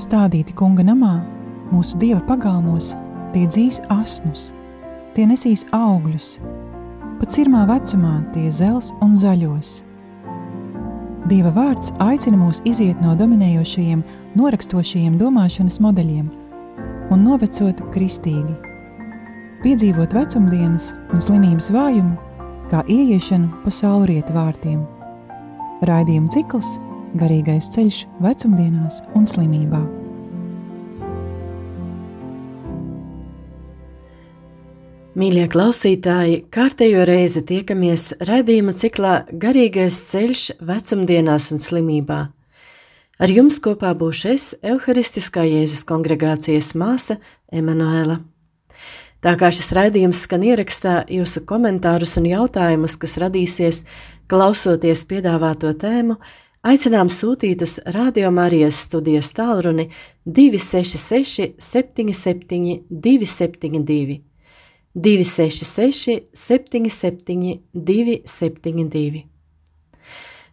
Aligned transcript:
stādīti 0.00 0.54
kunga 0.56 0.84
namā, 0.86 1.16
mūsu 1.72 1.98
dieva 2.00 2.20
pagalmos, 2.28 2.92
tie 3.34 3.46
dzīs 3.48 3.80
asnus, 3.92 4.50
tie 5.16 5.26
nesīs 5.28 5.64
augļus, 5.76 6.36
pat 7.20 7.32
cirmā 7.32 7.64
vecumā 7.70 8.20
tie 8.34 8.50
zels 8.52 8.92
un 9.04 9.16
zaļos. 9.16 9.80
Dieva 11.26 11.50
vārds 11.56 11.90
aicina 12.04 12.38
mūs 12.38 12.60
iziet 12.68 13.00
no 13.02 13.16
dominējošajiem, 13.18 14.04
norakstošajiem 14.38 15.16
domāšanas 15.18 15.80
modeļiem 15.82 16.28
un 17.10 17.22
novecot 17.26 17.80
kristīgi, 17.94 18.54
piedzīvot 19.64 20.14
vecumdienas 20.14 20.92
un 21.14 21.22
slimības 21.22 21.70
vājumu, 21.74 22.14
kā 22.70 22.82
ieiešanu 22.90 23.62
pa 23.64 23.72
saulrietu 23.74 24.34
vārtiem. 24.36 24.82
Raidījuma 25.86 26.30
cikls 26.34 26.76
Garīgais 27.14 27.70
ceļš 27.70 28.02
vecumdienās 28.24 28.98
un 29.14 29.28
slimībā. 29.30 29.78
Mīļie 35.16 35.46
klausītāji, 35.48 36.40
kārtējo 36.52 37.06
reizi 37.08 37.40
tiekamies 37.48 38.10
raidījuma 38.28 38.74
ciklā 38.76 39.12
Garīgais 39.32 40.02
ceļš 40.10 40.42
vecumdienās 40.60 41.52
un 41.54 41.62
slimībā. 41.64 42.18
Ar 43.16 43.32
jums 43.32 43.56
kopā 43.64 43.94
būšu 43.96 44.32
es, 44.34 44.50
Euharistiskā 44.60 45.46
Jēzus 45.48 45.86
kongregācijas 45.88 46.74
māsa 46.76 47.16
Emanuela. 47.48 48.18
Tā 49.24 49.32
kā 49.40 49.48
šis 49.48 49.72
raidījums 49.72 50.20
skan 50.26 50.44
ierakstā, 50.44 50.98
jūsu 51.08 51.46
komentārus 51.48 52.18
un 52.20 52.28
jautājumus, 52.28 52.98
kas 53.00 53.16
radīsies, 53.22 53.80
klausoties 54.28 55.06
piedāvāto 55.08 55.72
tēmu, 55.80 56.18
aicinām 56.66 57.10
sūtīt 57.12 57.62
uz 57.62 57.78
Radio 57.94 58.30
Marijas 58.34 58.84
studijas 58.88 59.32
tālruni 59.36 59.88
266 60.26 61.54
77 61.62 62.80
272 62.90 64.22
266, 64.96 66.22
77, 66.32 67.60
272. 67.74 69.26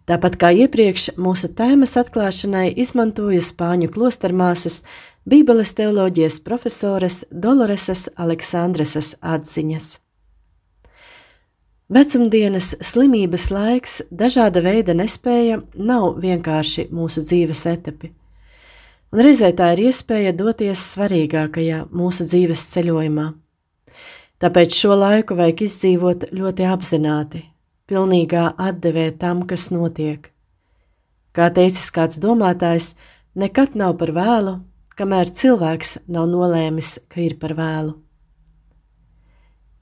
Tāpat 0.03 0.36
kā 0.36 0.50
iepriekš, 0.52 1.14
mūsu 1.16 1.47
tēmas 1.56 1.95
atklāšanai 2.02 2.73
izmantoju 2.84 3.39
Spāņu 3.39 3.88
klostermāsas, 3.95 4.81
Bībeles 5.23 5.72
teoloģijas 5.80 6.41
profesores 6.44 7.23
Doloresas 7.31 8.09
Aleksandresas 8.19 9.16
atziņas. 9.23 10.03
Vecumdienas 11.89 12.73
slimības 12.81 13.50
laiks, 13.52 14.02
dažāda 14.12 14.64
veida 14.64 14.95
nespēja 14.95 15.62
nav 15.76 16.20
vienkārši 16.23 16.88
mūsu 16.92 17.25
dzīves 17.25 17.66
etapi. 17.70 18.14
Un 19.14 19.22
reizē 19.22 19.52
tā 19.53 19.73
ir 19.75 19.90
iespēja 19.90 20.34
doties 20.34 20.81
svarīgākajā 20.95 21.86
mūsu 21.92 22.25
dzīves 22.30 22.70
ceļojumā 22.73 23.34
Tāpēc 24.44 24.75
šo 24.75 24.98
laiku 25.00 25.38
vajag 25.40 25.62
izdzīvot 25.64 26.23
ļoti 26.36 26.66
apzināti, 26.67 27.45
pilnīgā 27.88 28.50
atdevē 28.59 29.06
tam, 29.16 29.45
kas 29.47 29.70
notiek. 29.72 30.25
Kā 31.31 31.47
teicis 31.47 31.88
kāds 31.95 32.20
domātājs, 32.20 32.90
nekad 33.40 33.78
nav 33.80 33.95
par 34.02 34.12
vēlu, 34.12 34.58
kamēr 35.00 35.31
cilvēks 35.31 35.95
nav 36.12 36.28
nolēmis, 36.34 36.97
ka 37.08 37.23
ir 37.23 37.38
par 37.40 37.56
vēlu. 37.56 37.95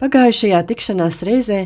Pagājušajā 0.01 0.63
tikšanās 0.65 1.19
reizē 1.27 1.59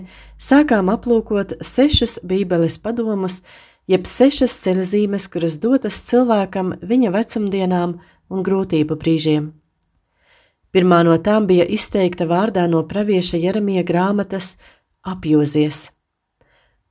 sākām 0.43 0.89
aplūkot 0.91 1.53
sešus 1.63 2.17
Bībeles 2.19 2.75
padomus, 2.83 3.39
jeb 3.87 4.03
sešas 4.11 4.57
ceļzīmes, 4.65 5.29
kuras 5.31 5.55
dotas 5.63 6.01
cilvēkam 6.09 6.73
viņa 6.83 7.13
vecumdienām 7.15 7.93
un 8.27 8.43
grūtību 8.43 8.97
brīžiem. 8.99 9.53
Pirmā 10.75 10.99
no 11.07 11.15
tām 11.23 11.47
bija 11.47 11.63
izteikta 11.63 12.27
vārdā 12.27 12.65
no 12.67 12.81
pravieša 12.83 13.39
Jeremija 13.39 13.85
grāmatas 13.87 14.57
apjozies. 15.07 15.93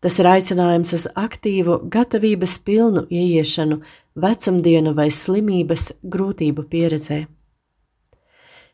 Tas 0.00 0.16
ir 0.20 0.30
aicinājums 0.30 0.96
uz 0.96 1.04
aktīvu, 1.12 1.82
gatavības 1.92 2.56
pilnu 2.64 3.04
ieiešanu 3.12 3.82
vecumdienu 4.16 4.96
vai 4.96 5.10
slimības 5.12 5.90
grūtību 6.00 6.64
pieredzē. 6.72 7.26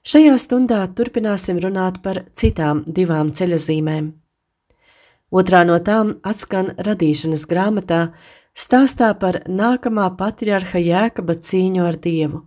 Šajā 0.01 0.39
stundā 0.41 0.81
turpināsim 0.97 1.59
runāt 1.61 1.99
par 2.01 2.23
citām 2.33 2.81
divām 2.89 3.35
ceļazīmēm. 3.37 4.07
Otrā 5.31 5.61
no 5.69 5.77
tām 5.85 6.15
atskan 6.25 6.71
radīšanas 6.81 7.45
grāmatā, 7.47 7.99
stāstā 8.57 9.11
par 9.21 9.43
nākamā 9.45 10.07
patriarha 10.17 10.81
jēkaba 10.81 11.37
cīņu 11.37 11.85
ar 11.85 11.99
Dievu. 12.01 12.41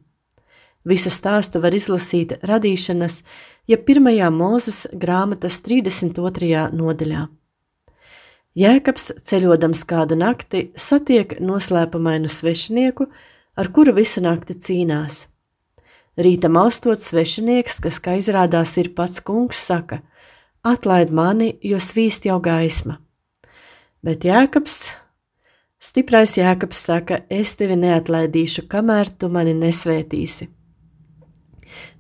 Visu 0.83 1.11
stāstu 1.13 1.61
var 1.61 1.77
izlasīt 1.77 2.33
radīšanas, 2.41 3.21
ja 3.69 3.77
pirmajā 3.77 4.31
mūzes 4.33 4.87
grāmatas 4.97 5.61
32. 5.61 6.71
nodaļā. 6.73 7.27
Jēkabs 8.57 9.11
ceļodams 9.29 9.85
kādu 9.85 10.17
nakti 10.17 10.71
satiek 10.73 11.37
noslēpumainu 11.37 12.27
svešinieku, 12.29 13.07
ar 13.55 13.69
kuru 13.69 13.93
visu 14.01 14.25
nakti 14.25 14.57
cīnās. 14.57 15.27
Rītam 16.13 16.59
austot 16.61 17.01
svešinieks, 17.01 17.79
kas, 17.81 17.97
kā 17.97 18.19
izrādās, 18.19 18.75
ir 18.77 18.91
pats 18.93 19.21
kungs, 19.25 19.57
saka: 19.57 20.03
Atlaid 20.61 21.09
mani, 21.09 21.55
jo 21.65 21.79
svīst 21.81 22.27
jau 22.29 22.37
gaisma. 22.39 22.99
Bet 24.05 24.21
Jēkabs, 24.27 24.91
stiprais 25.81 26.35
Jēkabs 26.37 26.83
saka: 26.85 27.23
Es 27.29 27.55
tevi 27.57 27.79
neatlaidīšu, 27.81 28.67
kamēr 28.69 29.09
tu 29.17 29.29
mani 29.33 29.55
nesvētīsi. 29.57 30.51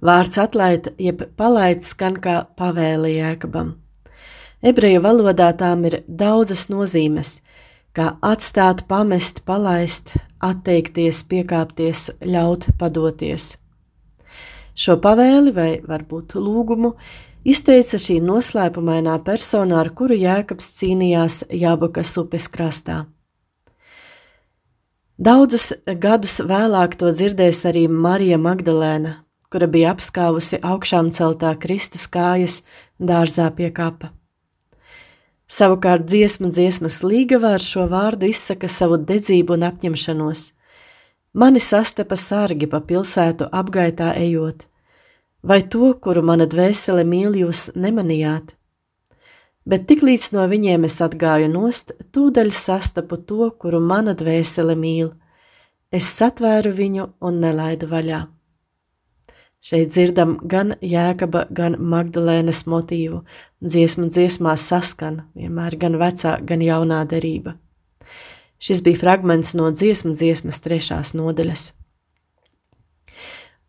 Vārds 0.03 0.37
atlaid, 0.37 0.91
jeb 1.01 1.23
palaid 1.39 1.81
skan 1.81 2.19
kā 2.21 2.43
pavēle 2.59 3.15
jēkabam. 3.15 3.73
Ebreju 4.61 5.01
valodā 5.01 5.49
tām 5.57 5.87
ir 5.89 6.03
daudzas 6.07 6.67
nozīmes, 6.69 7.39
kā 7.97 8.13
atstāt, 8.21 8.85
pamest, 8.87 9.41
palaist, 9.47 10.13
atteikties, 10.37 11.25
piekāpties, 11.33 12.11
ļaut, 12.21 12.69
padoties. 12.77 13.55
Šo 14.73 14.97
pavēli 15.01 15.53
vai 15.53 15.71
varbūt 15.85 16.33
lūgumu 16.39 16.95
izteica 17.45 17.99
šī 18.01 18.17
noslēpumainā 18.25 19.19
persona, 19.25 19.81
ar 19.83 19.91
kuru 19.93 20.17
Jēkabs 20.17 20.71
cīnījās 20.79 21.43
Jābakas 21.53 22.15
upes 22.21 22.49
krastā. 22.49 23.03
Daudzus 25.23 25.69
gadus 25.85 26.39
vēlāk 26.41 26.97
to 26.97 27.11
dzirdēs 27.13 27.61
arī 27.69 27.85
Marija 27.87 28.39
Magdalēna, 28.41 29.19
kura 29.53 29.69
bija 29.69 29.93
apskāvusi 29.93 30.57
augšām 30.65 31.11
celtā 31.13 31.53
Kristus 31.61 32.07
kājas 32.09 32.63
dārzā 32.97 33.51
pie 33.53 33.69
kapa. 33.69 34.09
Savukārt 35.53 36.07
dziesmu 36.09 36.49
dziesmas 36.49 37.03
līgava 37.05 37.53
ar 37.59 37.61
šo 37.61 37.85
vārdu 37.91 38.25
izsaka 38.31 38.65
savu 38.65 38.97
dedzību 38.97 39.53
un 39.53 39.67
apņemšanos. 39.69 40.47
Mani 41.33 41.59
sastapa 41.59 42.13
sargi 42.13 42.67
pa 42.69 42.77
pilsētu 42.85 43.47
apgaitā 43.49 44.11
ejot, 44.21 44.67
vai 45.41 45.63
to, 45.65 45.95
kuru 45.97 46.21
mana 46.21 46.45
dvēsele 46.45 47.01
mīl 47.09 47.33
jūs 47.39 47.71
nemanījāt? 47.73 48.51
Bet 49.65 49.87
tiklīdz 49.89 50.27
no 50.35 50.43
viņiem 50.51 50.85
es 50.85 50.99
atgāju 51.01 51.47
nost, 51.49 51.95
tūdaļ 52.13 52.53
sastapu 52.53 53.17
to, 53.17 53.49
kuru 53.57 53.79
mana 53.81 54.13
dvēsele 54.19 54.75
mīl. 54.77 55.09
Es 55.89 56.11
satvēru 56.19 56.75
viņu 56.77 57.09
un 57.25 57.41
nelaidu 57.41 57.89
vaļā. 57.89 58.21
Šeit 59.63 59.89
dzirdam 59.95 60.35
gan 60.43 60.75
jēkaba, 60.85 61.47
gan 61.49 61.79
Magdalēnas 61.79 62.65
motīvu. 62.69 63.23
Dziesmu 63.63 64.09
dziesmās 64.11 64.69
saskan 64.69 65.23
vienmēr 65.33 65.79
gan 65.81 65.97
vecā, 65.97 66.37
gan 66.45 66.61
jaunā 66.61 67.05
derība. 67.09 67.55
Šis 68.63 68.83
bija 68.85 69.01
fragments 69.01 69.51
no 69.59 69.67
dziesmu 69.75 70.13
dziesmas 70.15 70.61
trešās 70.63 71.11
nodaļas. 71.19 71.71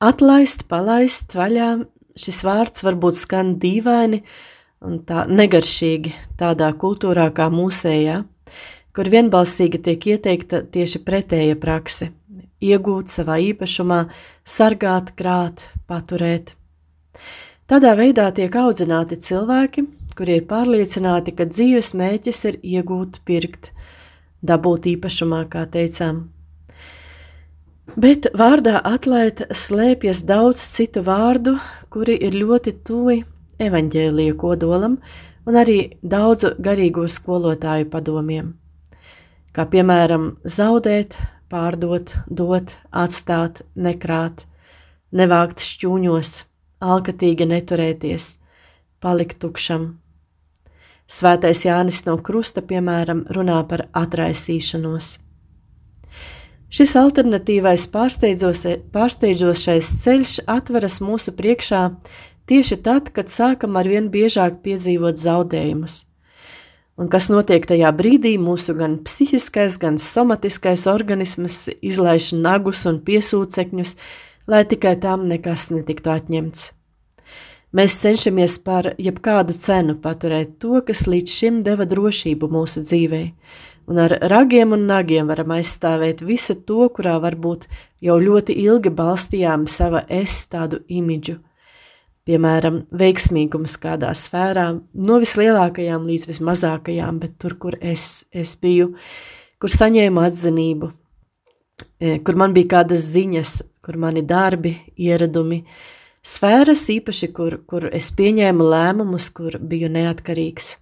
Atlaist, 0.04 0.66
palaist 0.70 1.34
vaļā, 1.34 1.70
šis 2.18 2.42
vārds 2.46 2.84
varbūt 2.86 3.18
skan 3.18 3.56
dīvaini 3.62 4.22
un 4.84 5.00
tā 5.08 5.24
negaršīgi 5.26 6.12
tādā 6.38 6.70
kultūrā 6.78 7.30
kā 7.34 7.48
mūsējā, 7.50 8.20
kur 8.94 9.10
vienbalsīgi 9.10 9.80
tiek 9.88 10.12
ieteikta 10.14 10.62
tieši 10.70 11.02
pretēja 11.06 11.58
prakse– 11.58 12.12
iegūt 12.64 13.12
savā 13.12 13.38
īpašumā, 13.50 14.04
sargāt, 14.44 15.12
krāt, 15.18 15.64
paturēt. 15.88 16.54
Tādā 17.70 17.94
veidā 17.98 18.28
tiek 18.36 18.54
audzināti 18.60 19.18
cilvēki, 19.24 19.86
kuri 20.18 20.38
ir 20.38 20.48
pārliecināti, 20.50 21.34
ka 21.36 21.48
dzīves 21.48 21.94
mēķis 21.98 22.44
ir 22.50 22.58
iegūt, 22.62 23.22
pirkt, 23.26 23.72
dabūt 24.44 24.88
īpašumā, 24.94 25.44
kā 25.50 25.64
teicām. 25.70 26.28
Bet 28.00 28.30
vārdā 28.32 28.78
atlaid 28.80 29.44
slēpjas 29.52 30.24
daudz 30.28 30.62
citu 30.72 31.02
vārdu, 31.04 31.58
kuri 31.92 32.16
ir 32.16 32.36
ļoti 32.36 32.72
tuvi 32.86 33.20
evaņģēlīja 33.62 34.36
kodolam 34.40 34.98
un 35.44 35.58
arī 35.60 35.78
daudzu 36.02 36.54
garīgo 36.64 37.04
skolotāju 37.08 37.90
padomiem. 37.92 38.54
Kā 39.54 39.68
piemēram 39.70 40.32
zaudēt, 40.48 41.18
pārdot, 41.52 42.14
dot, 42.26 42.72
atstāt, 42.90 43.62
nekrāt, 43.76 44.46
nevākt 45.14 45.62
šķūņos, 45.62 46.32
alkatīgi 46.82 47.46
neturēties, 47.52 48.32
palikt 49.04 49.38
tukšam. 49.44 50.03
Svētais 51.10 51.64
Jānis 51.66 52.04
no 52.06 52.16
Krusta, 52.16 52.62
piemēram, 52.64 53.26
runā 53.34 53.60
par 53.68 53.86
atraisīšanos. 53.92 55.18
Šis 56.74 56.94
alternatīvais 56.98 57.84
pārsteidzošais 57.92 59.90
ceļš 60.02 60.32
atveras 60.50 60.98
mūsu 61.04 61.34
priekšā 61.36 61.82
tieši 62.50 62.80
tad, 62.82 63.12
kad 63.14 63.30
sākam 63.30 63.78
ar 63.78 63.86
vien 63.86 64.10
biežāk 64.10 64.58
piedzīvot 64.64 65.20
zaudējumus. 65.20 66.00
Un 66.98 67.10
kas 67.10 67.28
notiek 67.30 67.62
tajā 67.66 67.90
brīdī, 67.94 68.34
mūsu 68.38 68.74
gan 68.78 69.00
psihiskais, 69.06 69.78
gan 69.82 69.98
somatiskais 70.02 70.86
organisms 70.90 71.68
izlaiž 71.78 72.32
nagus 72.38 72.84
un 72.90 73.00
piesūcekņus, 73.06 73.96
lai 74.50 74.62
tikai 74.66 74.96
tam 75.02 75.28
nekas 75.30 75.68
netiktu 75.74 76.10
atņemts. 76.14 76.73
Mēs 77.74 77.96
cenšamies 78.02 78.58
par 78.62 78.92
jebkādu 79.02 79.54
cenu 79.56 79.96
paturēt 80.02 80.58
to, 80.62 80.78
kas 80.86 81.06
līdz 81.10 81.38
šim 81.38 81.62
deva 81.66 81.86
drošību 81.90 82.50
mūsu 82.52 82.84
dzīvē, 82.86 83.22
un 83.90 83.98
ar 84.04 84.14
ragiem 84.30 84.76
un 84.76 84.86
nagiem 84.90 85.26
varam 85.32 85.56
aizstāvēt 85.56 86.22
visu 86.22 86.54
to, 86.54 86.86
kurā 86.94 87.16
varbūt 87.24 87.66
jau 88.04 88.20
ļoti 88.22 88.54
ilgi 88.62 88.94
balstījām 88.94 89.66
sava 89.66 90.06
es 90.08 90.44
tādu 90.52 90.84
imidžu– 90.86 91.40
piemēram, 92.28 92.82
veiksmīgums 92.96 93.76
kādā 93.80 94.10
sfērā, 94.16 94.66
no 94.94 95.20
vislielākajām 95.22 96.06
līdz 96.08 96.28
vismazākajām, 96.30 97.20
bet 97.20 97.36
tur, 97.40 97.56
kur 97.60 97.76
es, 97.80 98.24
es 98.32 98.54
biju, 98.60 98.94
kur 99.60 99.72
saņēmu 99.72 100.24
atzinību, 100.24 100.90
e, 102.00 102.16
kur 102.24 102.40
man 102.40 102.56
bija 102.56 102.78
kādas 102.78 103.10
ziņas, 103.12 103.58
kur 103.84 104.00
mani 104.00 104.24
darbi, 104.24 104.78
ieradumi, 104.96 105.62
sfēras 106.24 106.86
īpaši, 106.92 107.28
kur, 107.36 107.58
kur 107.68 107.86
es 107.92 108.10
pieņēmu 108.16 108.64
lēmumus, 108.72 109.28
kur 109.34 109.58
biju 109.60 109.90
neatkarīgs. 109.92 110.78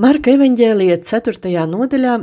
Marka 0.00 0.32
evaņģēlijā 0.32 1.02
4. 1.04 1.52
nodaļā 1.68 2.14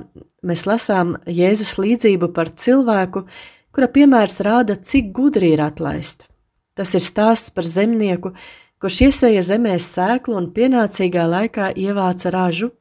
mēs 0.50 0.66
lasām 0.66 1.14
Jēzus 1.30 1.76
līdzību 1.78 2.32
par 2.34 2.50
cilvēku, 2.58 3.28
kura 3.76 3.90
piemērs 3.94 4.40
rāda, 4.48 4.74
cik 4.74 5.12
gudri 5.14 5.54
ir 5.54 5.62
atlaist. 5.62 6.26
Tas 6.74 6.96
ir 6.98 7.04
stāsts 7.06 7.54
par 7.54 7.68
zemnieku, 7.68 8.34
kurš 8.82 9.02
iesēja 9.10 9.44
zemē 9.52 9.76
sēklu 9.84 10.38
un 10.40 10.50
pienācīgā 10.56 11.28
laikā 11.30 11.70
ievāca 11.78 12.32
ražu, 12.34 12.72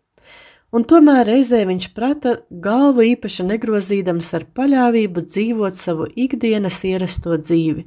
un 0.74 0.84
tomēr 0.88 1.26
reizē 1.28 1.62
viņš 1.68 1.88
prata 1.96 2.36
galvu 2.50 3.06
īpaši 3.14 3.46
negrozīdams 3.48 4.30
ar 4.38 4.46
paļāvību 4.58 5.24
dzīvot 5.26 5.78
savu 5.78 6.08
ikdienas 6.14 6.82
ierasto 6.88 7.36
dzīvi, 7.40 7.86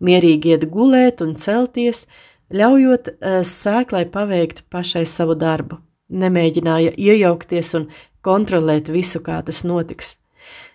mierīgi 0.00 0.54
iet 0.54 0.68
gulēt 0.72 1.24
un 1.24 1.36
celties, 1.40 2.06
ļaujot 2.52 3.12
uh, 3.12 3.40
sēklai 3.46 4.06
paveikt 4.12 4.64
pašai 4.72 5.06
savu 5.08 5.36
darbu. 5.38 5.80
Nemēģināja 6.12 6.92
iejaukties 7.00 7.72
un 7.78 7.86
kontrolēt 8.24 8.90
visu, 8.92 9.22
kā 9.24 9.40
tas 9.46 9.62
notiks. 9.64 10.18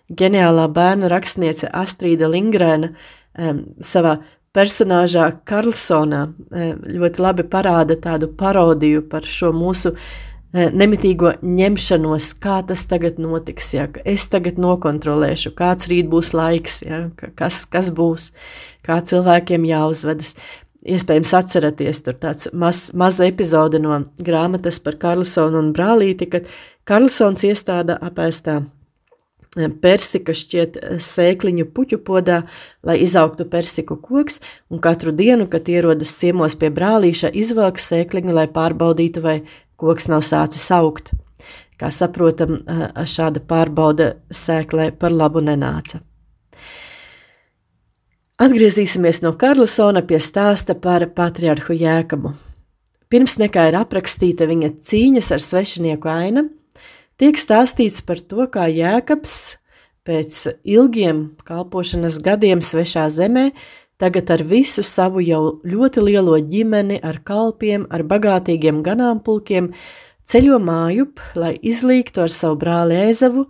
Ģeniālā 0.07 0.69
bērnu 0.71 1.09
rakstniece 1.11 1.67
Astrīda 1.75 2.29
Lingrēna 2.31 2.93
savā 3.83 4.15
personāžā 4.55 5.27
Karlsonā 5.45 6.23
ļoti 6.97 7.21
labi 7.21 7.45
parāda 7.51 7.97
tādu 8.01 8.31
parodiju 8.39 9.03
par 9.11 9.27
šo 9.29 9.51
mūsu 9.53 9.93
e, 9.93 9.97
nemitīgo 10.57 11.33
ņemšanos, 11.43 12.29
kā 12.43 12.59
tas 12.67 12.85
tagad 12.89 13.19
notiks, 13.21 13.71
ja, 13.75 13.87
es 14.07 14.27
tagad 14.31 14.59
nokontrolēšu, 14.61 15.53
kāds 15.57 15.89
rīt 15.91 16.09
būs 16.11 16.33
laiks, 16.37 16.81
ja, 16.85 17.07
kas, 17.39 17.65
kas 17.69 17.91
būs, 17.95 18.31
kā 18.87 19.01
cilvēkiem 19.05 19.67
jāuzvedas. 19.67 20.35
Iespējams, 20.87 21.33
atceraties, 21.35 21.99
tur 22.05 22.15
tāds 22.21 22.47
maz, 22.55 22.87
maza 22.95 23.25
epizode 23.27 23.81
no 23.81 24.05
grāmatas 24.23 24.77
par 24.79 24.95
Karlsonu 25.01 25.59
un 25.59 25.73
brālīti, 25.75 26.29
kad 26.31 26.47
Karlsons 26.87 27.43
iestāda 27.43 27.97
apēstā 28.07 28.61
persika 29.81 30.33
šķiet 30.35 30.77
eh, 30.77 30.97
sēkliņu 31.01 31.67
puķu 31.73 31.99
podā, 32.05 32.43
lai 32.85 32.99
izaugtu 33.03 33.47
persiku 33.49 33.97
koks, 34.01 34.41
un 34.69 34.81
katru 34.83 35.11
dienu, 35.11 35.47
kad 35.49 35.67
ierodas 35.69 36.13
ciemos 36.19 36.55
pie 36.55 36.69
brālīša, 36.73 37.33
izvelk 37.33 37.81
sēkliņu, 37.81 38.33
lai 38.33 38.47
pārbaudītu, 38.51 39.23
vai 39.23 39.37
koks 39.77 40.09
nav 40.11 40.25
sācis 40.25 40.65
augt. 40.73 41.13
Kā 41.77 41.91
saprotam, 41.93 42.57
eh, 42.65 42.87
šāda 43.05 43.39
pārbauda 43.39 44.15
sēklē 44.33 44.91
par 44.97 45.11
labu 45.11 45.41
nenāca. 45.41 46.01
Atgriezīsimies 48.37 49.23
no 49.23 49.31
Karlsona 49.33 50.03
pie 50.05 50.19
stāsta 50.21 50.75
par 50.79 51.05
patriarhu 51.07 51.73
Jēkabu. 51.73 52.33
Pirms 53.09 53.37
nekā 53.41 53.69
ir 53.69 53.77
aprakstīta 53.79 54.45
viņa 54.45 54.75
cīņas 54.77 55.31
ar 55.31 55.39
svešinieku 55.39 56.09
aina, 56.11 56.43
tiek 57.17 57.33
stāstīts 57.39 58.03
par 58.05 58.19
to, 58.19 58.45
kā 58.51 58.67
Jēkabs 58.69 59.57
pēc 60.07 60.37
ilgiem 60.63 61.23
kalpošanas 61.47 62.19
gadiem 62.23 62.61
svešā 62.61 63.07
zemē 63.09 63.51
tagad 63.97 64.29
ar 64.31 64.43
visu 64.45 64.83
savu 64.85 65.21
jau 65.25 65.59
ļoti 65.65 66.03
lielo 66.05 66.37
ģimeni, 66.37 66.99
ar 67.01 67.19
kalpiem, 67.25 67.87
ar 67.89 68.05
bagātīgiem 68.05 68.83
ganāmpulkiem, 68.85 69.71
ceļo 70.27 70.59
mājup, 70.61 71.21
lai 71.35 71.55
izlīgtu 71.61 72.25
ar 72.25 72.33
savu 72.33 72.59
brāli 72.61 72.97
Ēzavu, 73.07 73.47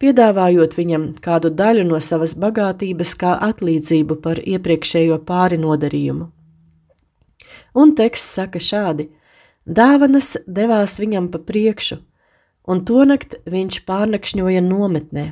piedāvājot 0.00 0.76
viņam 0.78 1.06
kādu 1.20 1.52
daļu 1.52 1.84
no 1.88 2.00
savas 2.00 2.34
bagātības 2.40 3.14
kā 3.20 3.36
atlīdzību 3.50 4.20
par 4.24 4.40
iepriekšējo 4.40 5.20
pāri 5.28 5.60
nodarījumu. 5.60 6.30
Un 7.74 7.94
teksts 7.94 8.34
saka 8.38 8.58
šādi: 8.58 9.10
Dāvanas 9.66 10.36
devās 10.46 10.96
viņam 10.98 11.28
pa 11.30 11.38
priekšu, 11.38 12.00
un 12.66 12.82
tonakt 12.88 13.36
viņš 13.46 13.84
pārnakšņoja 13.86 14.64
nometnē. 14.64 15.26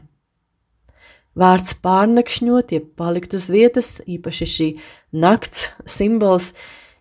Vārds 1.39 1.75
pārnakšņot, 1.83 2.73
jeb 2.73 2.91
palikt 2.99 3.35
uz 3.37 3.49
vietas, 3.53 3.99
īpaši 4.07 4.47
šī 4.55 4.69
nakts 5.13 5.69
simbols, 5.87 6.53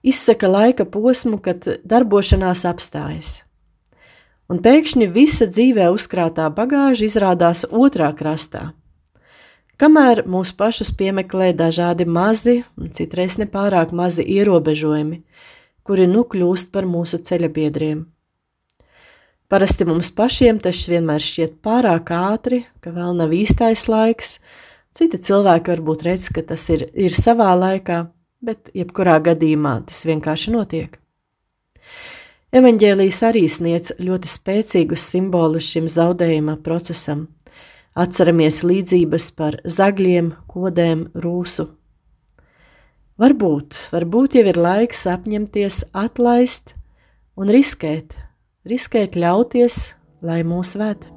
izsaka 0.04 0.50
laika 0.50 0.86
posmu, 0.86 1.40
kad 1.42 1.66
darbošanās 1.84 2.66
apstājas. 2.70 3.42
Un 4.48 4.62
pēkšņi 4.64 5.08
visa 5.12 5.48
dzīvē 5.50 5.90
uzkrātā 5.92 6.48
bagāža 6.56 7.08
izrādās 7.08 7.66
otrā 7.68 8.14
krastā. 8.16 8.72
Kamēr 9.78 10.24
mūsu 10.26 10.56
pašus 10.58 10.90
piemeklē 10.98 11.52
dažādi 11.54 12.08
mazi 12.10 12.64
un 12.80 12.90
citreiz 12.90 13.36
nepārāk 13.38 13.92
mazi 13.94 14.24
ierobežojumi, 14.26 15.20
kuri 15.86 16.08
nu 16.10 16.24
kļūst 16.26 16.72
par 16.74 16.88
mūsu 16.90 17.20
ceļabiedriem. 17.22 18.06
Parasti 19.48 19.86
mums 19.88 20.10
pašiem 20.12 20.58
tas 20.60 20.82
vienmēr 20.92 21.24
šķiet 21.24 21.62
pārāk 21.64 22.10
ātri, 22.12 22.66
ka 22.84 22.92
vēl 22.92 23.14
nav 23.16 23.32
īstais 23.32 23.86
laiks. 23.88 24.42
Citi 24.92 25.22
cilvēki 25.24 25.72
varbūt 25.72 26.04
redz, 26.04 26.26
ka 26.36 26.44
tas 26.44 26.66
ir, 26.74 26.84
ir 26.92 27.16
savā 27.16 27.54
laikā, 27.56 28.02
bet 28.44 28.68
jebkurā 28.76 29.22
gadījumā 29.24 29.78
tas 29.88 30.04
vienkārši 30.10 30.52
notiek. 30.52 31.00
Evanģēlijas 32.60 33.22
arī 33.30 33.46
sniedz 33.48 33.96
ļoti 34.04 34.34
spēcīgus 34.34 35.08
simbolus 35.14 35.72
šim 35.72 35.88
zaudējuma 35.96 36.60
procesam. 36.68 37.30
Atceramies 37.96 38.66
līdzības 38.68 39.32
par 39.40 39.62
zagļiem, 39.64 40.34
kodēm, 40.52 41.08
rūsu. 41.16 41.70
Varbūt, 43.16 43.80
varbūt 43.96 44.36
jau 44.42 44.48
ir 44.52 44.60
laiks 44.60 45.08
apņemties 45.08 45.86
atlaist 45.96 46.76
un 47.40 47.48
riskēt, 47.48 48.18
riskēt 48.68 49.16
ļauties, 49.20 49.94
lai 50.22 50.42
mūs 50.48 50.76
ved. 50.80 51.08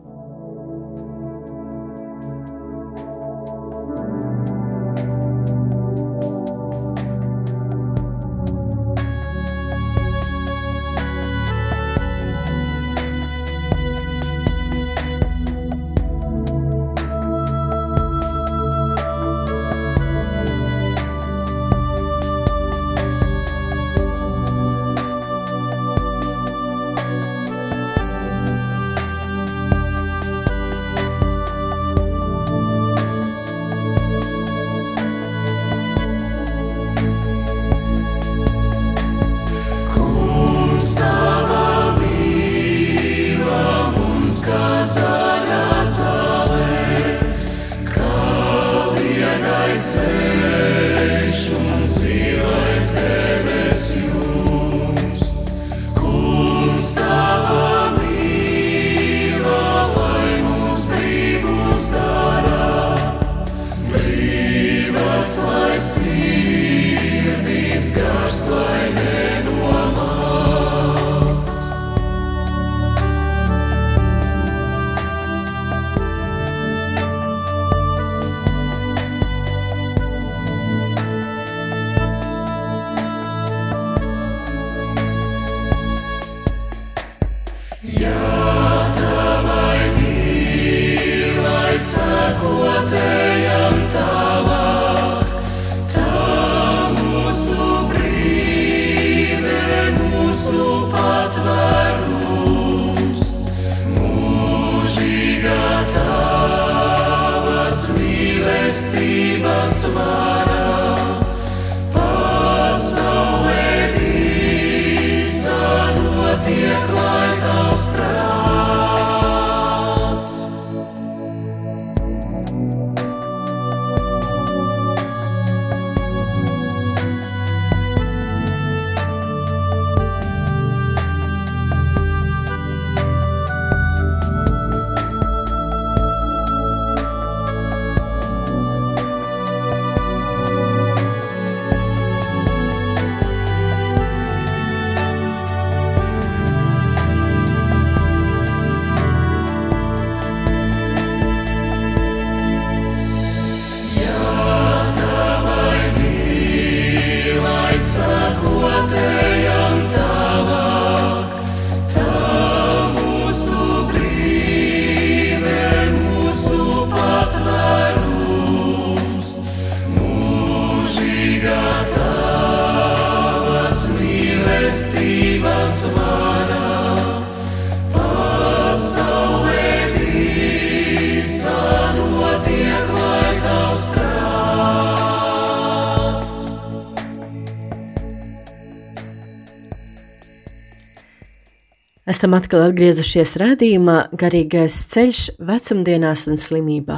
Esam 192.21 192.35
atkal 192.37 192.67
atgriezušies 192.67 193.31
redzējumā, 193.41 193.95
garīgais 194.21 194.75
ceļš 194.93 195.21
vecumdienās 195.41 196.27
un 196.29 196.37
slimībā. 196.37 196.97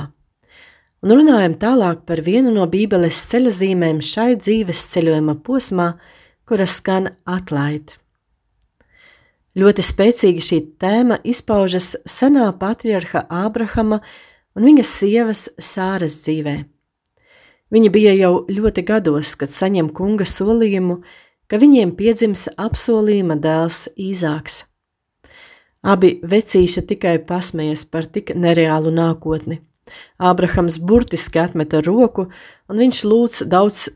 Un 0.98 1.12
runājam 1.14 1.52
tālāk 1.62 2.00
par 2.08 2.24
vienu 2.26 2.50
no 2.50 2.64
Bībeles 2.66 3.20
ceļazīmēm 3.30 4.00
šai 4.02 4.32
dzīves 4.40 4.80
ceļojuma 4.90 5.36
posmā, 5.46 5.86
kuras 6.42 6.74
skan 6.80 7.06
atlaid. 7.22 7.92
Ļoti 9.54 9.84
spēcīgi 9.92 10.42
šī 10.48 10.58
tēma 10.82 11.20
izpaužas 11.22 11.92
senā 12.02 12.48
patriarha 12.58 13.22
Ābrahama 13.30 14.00
un 14.58 14.68
viņa 14.72 14.88
sievas 14.90 15.44
Sāras 15.54 16.18
dzīvē. 16.24 16.56
Viņa 17.70 17.94
bija 17.94 18.16
jau 18.24 18.32
ļoti 18.50 18.88
gados, 18.90 19.38
kad 19.38 19.54
saņem 19.54 19.94
kunga 19.94 20.26
solījumu, 20.26 20.98
ka 21.46 21.62
viņiem 21.62 21.94
piedzims 21.94 22.48
apsolījuma 22.58 23.38
dēls 23.38 23.84
Īzāks. 23.94 24.64
Abi 25.82 26.20
vecīši 26.22 26.84
tikai 26.86 27.16
pasmējas 27.26 27.82
par 27.90 28.06
tik 28.06 28.30
nereālu 28.38 28.92
nākotni. 28.94 29.58
Ābrahams 30.22 30.78
burtiski 30.78 31.40
atmeta 31.42 31.80
roku, 31.82 32.28
un 32.70 32.78
viņš 32.78 33.00
lūdz 33.02 33.40
daudz 33.50 33.88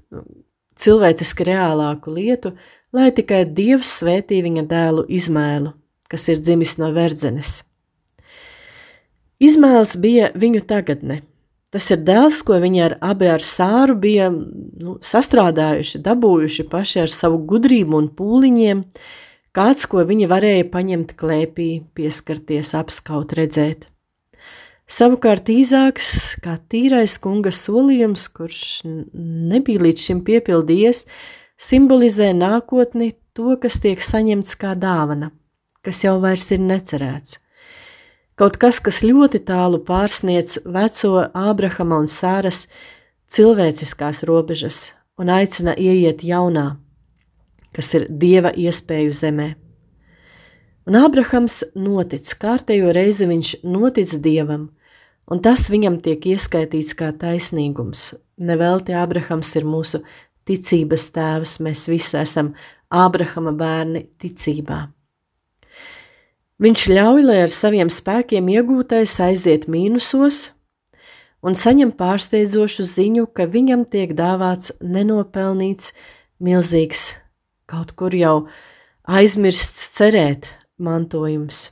cilvēciski 0.83 1.47
reālāku 1.47 2.11
lietu, 2.16 2.57
lai 2.93 3.12
tikai 3.14 3.45
Dievs 3.47 3.93
svētī 4.00 4.40
viņa 4.43 4.66
dēlu 4.66 5.07
Izmēlu, 5.07 5.76
kas 6.11 6.26
ir 6.33 6.43
dzimis 6.43 6.75
no 6.83 6.90
verdzenes. 6.97 7.61
Izmēls 9.38 9.95
bija 10.00 10.33
viņu 10.35 10.64
tagadne. 10.66 11.21
Tas 11.71 11.87
ir 11.93 12.00
dēls, 12.07 12.40
ko 12.47 12.57
viņi 12.62 12.83
ar 12.83 12.97
abi 13.05 13.28
ar 13.31 13.43
sāru 13.45 13.95
bija 14.00 14.31
nu, 14.33 14.97
sastrādājuši, 15.05 16.00
dabūjuši 16.02 16.66
paši 16.73 17.02
ar 17.05 17.12
savu 17.12 17.40
gudrību 17.47 17.99
un 18.00 18.11
pūliņiem, 18.16 18.83
uh, 18.83 19.25
kāds, 19.57 19.87
ko 19.89 20.05
viņi 20.07 20.29
varēja 20.31 20.67
paņemt 20.73 21.15
klēpī, 21.19 21.71
pieskarties, 21.97 22.75
apskaut, 22.77 23.33
redzēt. 23.39 23.89
Savukārt 24.87 25.49
īzāks, 25.51 26.37
kā 26.45 26.61
tīrais 26.71 27.17
kunga 27.19 27.51
solījums, 27.51 28.29
kurš 28.31 28.61
nebija 28.85 29.83
līdz 29.83 30.05
šim 30.05 30.21
piepildījies, 30.29 31.03
simbolizē 31.59 32.31
nākotni 32.37 33.17
to, 33.35 33.57
kas 33.59 33.81
tiek 33.83 34.05
saņemts 34.05 34.55
kā 34.61 34.77
dāvana, 34.79 35.33
kas 35.83 36.05
jau 36.05 36.21
vairs 36.23 36.47
ir 36.55 36.63
necerēts. 36.63 37.41
Kaut 38.37 38.61
kas, 38.61 38.79
kas 38.85 39.01
ļoti 39.03 39.41
tālu 39.49 39.81
pārsniec 39.83 40.59
veco 40.69 41.25
Ābrahama 41.33 42.03
un 42.05 42.09
Sāras 42.13 42.67
cilvēciskās 43.33 44.23
robežas 44.29 44.91
un 45.19 45.33
aicina 45.33 45.73
ieiet 45.73 46.21
jaunā, 46.23 46.77
kas 47.76 47.92
ir 47.99 48.06
dieva 48.09 48.54
iespēju 48.56 49.12
zemē. 49.12 49.50
Un 50.87 50.95
Ābrahams 51.00 51.64
notic, 51.75 52.28
kārtējo 52.40 52.92
reizi 52.95 53.26
viņš 53.26 53.56
notic 53.66 54.12
dievam, 54.23 54.68
un 55.26 55.42
tas 55.42 55.66
viņam 55.73 55.99
tiek 56.04 56.28
ieskaitīts 56.30 56.95
kā 56.97 57.11
taisnīgums. 57.18 58.12
Nevelti 58.38 58.95
Ābrahams 58.95 59.50
ir 59.59 59.66
mūsu 59.66 60.04
ticības 60.47 61.09
tēvs, 61.16 61.59
mēs 61.66 61.88
visi 61.90 62.14
esam 62.21 62.52
Ābrahama 62.95 63.52
bērni 63.59 64.06
ticībā. 64.23 64.85
Viņš 66.62 66.87
ļauj, 66.88 67.26
lai 67.26 67.42
ar 67.45 67.52
saviem 67.52 67.90
spēkiem 67.92 68.47
iegūtais 68.54 69.18
aiziet 69.26 69.66
mīnusos, 69.68 70.52
un 71.45 71.59
saņem 71.59 71.92
pārsteidzošu 71.99 72.87
ziņu, 72.87 73.26
ka 73.35 73.50
viņam 73.50 73.85
tiek 73.90 74.14
dāvāts 74.16 74.71
nenopelnīts 74.80 75.92
milzīgs 76.38 77.11
kaut 77.67 77.95
kur 77.99 78.15
jau 78.15 78.47
aizmirsts 79.07 79.91
cerēt 79.97 80.51
mantojums. 80.79 81.71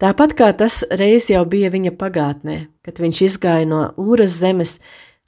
Tāpat 0.00 0.34
kā 0.36 0.50
tas 0.58 0.82
reiz 0.90 1.30
jau 1.30 1.44
bija 1.48 1.70
viņa 1.72 1.94
pagātnē, 1.96 2.56
kad 2.84 2.98
viņš 3.00 3.20
izgāja 3.28 3.68
no 3.68 3.82
Ūras 4.00 4.34
zemes, 4.40 4.78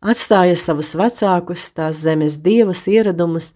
atstāja 0.03 0.57
savus 0.59 0.93
vecākus, 0.99 1.71
tās 1.73 2.03
zemes 2.03 2.41
dievus 2.43 2.85
ieradumus 2.91 3.55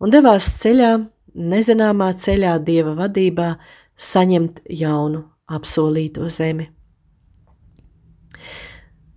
un 0.00 0.12
devās 0.12 0.46
ceļā, 0.60 0.92
nezināmā 1.34 2.12
ceļā 2.20 2.58
dieva 2.62 2.94
vadībā, 2.98 3.54
saņemt 4.00 4.62
jaunu 4.70 5.24
apsolīto 5.50 6.28
zemi. 6.30 6.70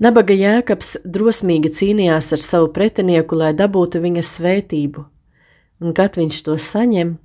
Nabaga 0.04 0.36
jēkabs 0.36 0.98
drosmīgi 1.06 1.70
cīnījās 1.72 2.34
ar 2.36 2.42
savu 2.42 2.72
pretinieku, 2.76 3.38
lai 3.40 3.54
dabūtu 3.56 4.02
viņa 4.04 4.24
svētību, 4.26 5.06
un 5.84 5.92
kad 5.96 6.16
viņš 6.18 6.42
to 6.46 6.56
saņem, 6.56 7.18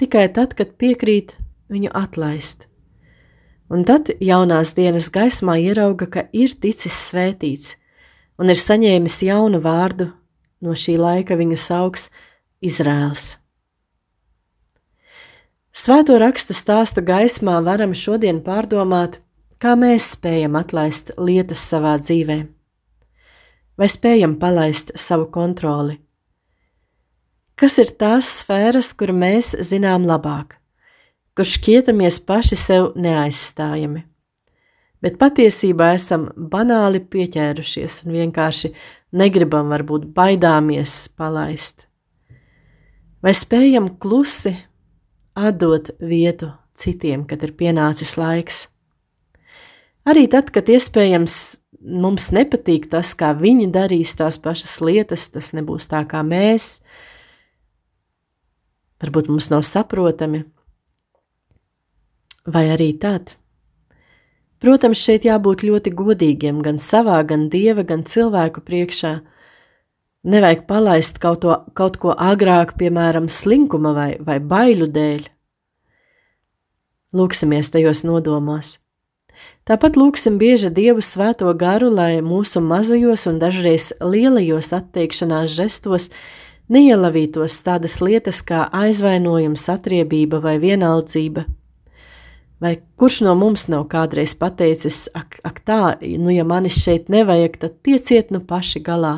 tikai 0.00 0.28
tad, 0.36 0.54
kad 0.58 0.76
piekrīt 0.76 1.34
viņu 1.72 1.92
atlaist. 1.96 2.66
Un 3.68 3.84
tad 3.88 4.12
jaunās 4.20 4.72
dienas 4.76 5.10
gaismā 5.12 5.58
ierauga, 5.60 6.06
ka 6.08 6.24
ir 6.32 6.54
ticis 6.56 6.94
svētīts 7.08 7.74
un 8.38 8.52
ir 8.52 8.60
saņēmis 8.60 9.20
jaunu 9.26 9.60
vārdu, 9.64 10.12
no 10.64 10.76
šī 10.76 10.96
laika 11.00 11.36
viņu 11.38 11.58
sauks 11.60 12.08
Izrēls. 12.64 13.36
Svēto 15.78 16.16
rakstu 16.18 16.56
stāstu 16.58 17.04
gaismā 17.06 17.60
varam 17.62 17.92
šodien 17.94 18.40
pārdomāt, 18.42 19.20
kā 19.62 19.76
mēs 19.78 20.14
spējam 20.16 20.56
atlaist 20.58 21.12
lietas 21.18 21.62
savā 21.62 21.94
dzīvē. 22.02 22.38
Vai 23.78 23.86
spējam 23.86 24.34
palaist 24.40 24.90
savu 24.98 25.28
kontroli? 25.30 26.00
Kas 27.58 27.74
ir 27.82 27.88
tās 27.98 28.28
sfēras, 28.38 28.92
kur 28.94 29.10
mēs 29.10 29.48
zinām 29.66 30.04
labāk, 30.06 30.52
kur 31.34 31.48
šķietamies 31.48 32.20
paši 32.22 32.54
sev 32.54 32.84
neaizstājami, 32.94 34.04
bet 35.02 35.16
patiesībā 35.18 35.88
esam 35.96 36.28
banāli 36.38 37.00
pieķērušies 37.02 38.04
un 38.04 38.14
vienkārši 38.14 38.70
negribam, 39.18 39.72
varbūt 39.74 40.06
baidāmies 40.14 41.08
palaist? 41.18 41.82
Vai 43.26 43.34
spējam 43.34 43.90
klusi 43.98 44.54
atdot 45.34 45.90
vietu 45.98 46.52
citiem, 46.78 47.26
kad 47.26 47.42
ir 47.42 47.56
pienācis 47.58 48.14
laiks? 48.20 48.68
Arī 50.06 50.28
tad, 50.30 50.54
kad 50.54 50.70
iespējams 50.70 51.34
mums 51.82 52.30
nepatīk 52.30 52.86
tas, 52.94 53.16
kā 53.18 53.34
viņi 53.34 53.66
darīs 53.74 54.14
tās 54.14 54.38
pašas 54.38 54.78
lietas, 54.78 55.26
tas 55.34 55.50
nebūs 55.58 55.90
tā 55.90 56.06
kā 56.06 56.22
mēs, 56.22 56.76
varbūt 59.02 59.30
mums 59.30 59.50
nav 59.52 59.64
saprotami, 59.66 60.44
vai 62.48 62.68
arī 62.74 62.92
tad. 63.00 63.34
Protams, 64.58 64.98
šeit 64.98 65.22
jābūt 65.22 65.62
ļoti 65.62 65.92
godīgiem 65.94 66.62
gan 66.64 66.80
savā, 66.82 67.20
gan 67.22 67.46
dieva, 67.52 67.84
gan 67.86 68.02
cilvēku 68.02 68.64
priekšā. 68.66 69.20
Nevajag 70.28 70.64
palaist 70.66 71.20
kaut, 71.22 71.44
to, 71.44 71.54
kaut 71.78 72.00
ko 72.02 72.10
agrāk, 72.10 72.74
piemēram, 72.80 73.28
slinkuma 73.30 73.94
vai, 73.94 74.10
vai 74.18 74.40
baiļu 74.42 74.90
dēļ. 74.96 75.22
Lūksimies 77.14 77.70
tajos 77.72 78.02
nodomos. 78.04 78.76
Tāpat 79.68 79.94
lūksim 80.00 80.40
bieži 80.40 80.72
Dievu 80.74 81.02
svēto 81.04 81.52
garu, 81.56 81.90
lai 81.92 82.18
mūsu 82.24 82.60
mazajos 82.64 83.26
un 83.30 83.38
dažreiz 83.38 83.92
lielajos 84.00 84.72
atteikšanās 84.74 85.54
žestos 85.54 86.08
neielavītos 86.72 87.60
tādas 87.66 87.98
lietas 88.04 88.42
kā 88.46 88.66
aizvainojums, 88.72 89.68
atriebība 89.72 90.42
vai 90.44 90.58
vienaldzība. 90.62 91.46
Vai 92.58 92.74
kurš 92.98 93.20
no 93.22 93.36
mums 93.38 93.68
nav 93.70 93.86
kādreiz 93.92 94.34
pateicis, 94.34 95.06
ak, 95.14 95.38
ak 95.46 95.62
tā, 95.62 95.82
nu 96.02 96.34
ja 96.34 96.44
manis 96.44 96.80
šeit 96.82 97.06
nevajag, 97.12 97.58
tad 97.62 97.76
tieciet 97.86 98.32
nu 98.34 98.42
paši 98.42 98.82
galā. 98.82 99.16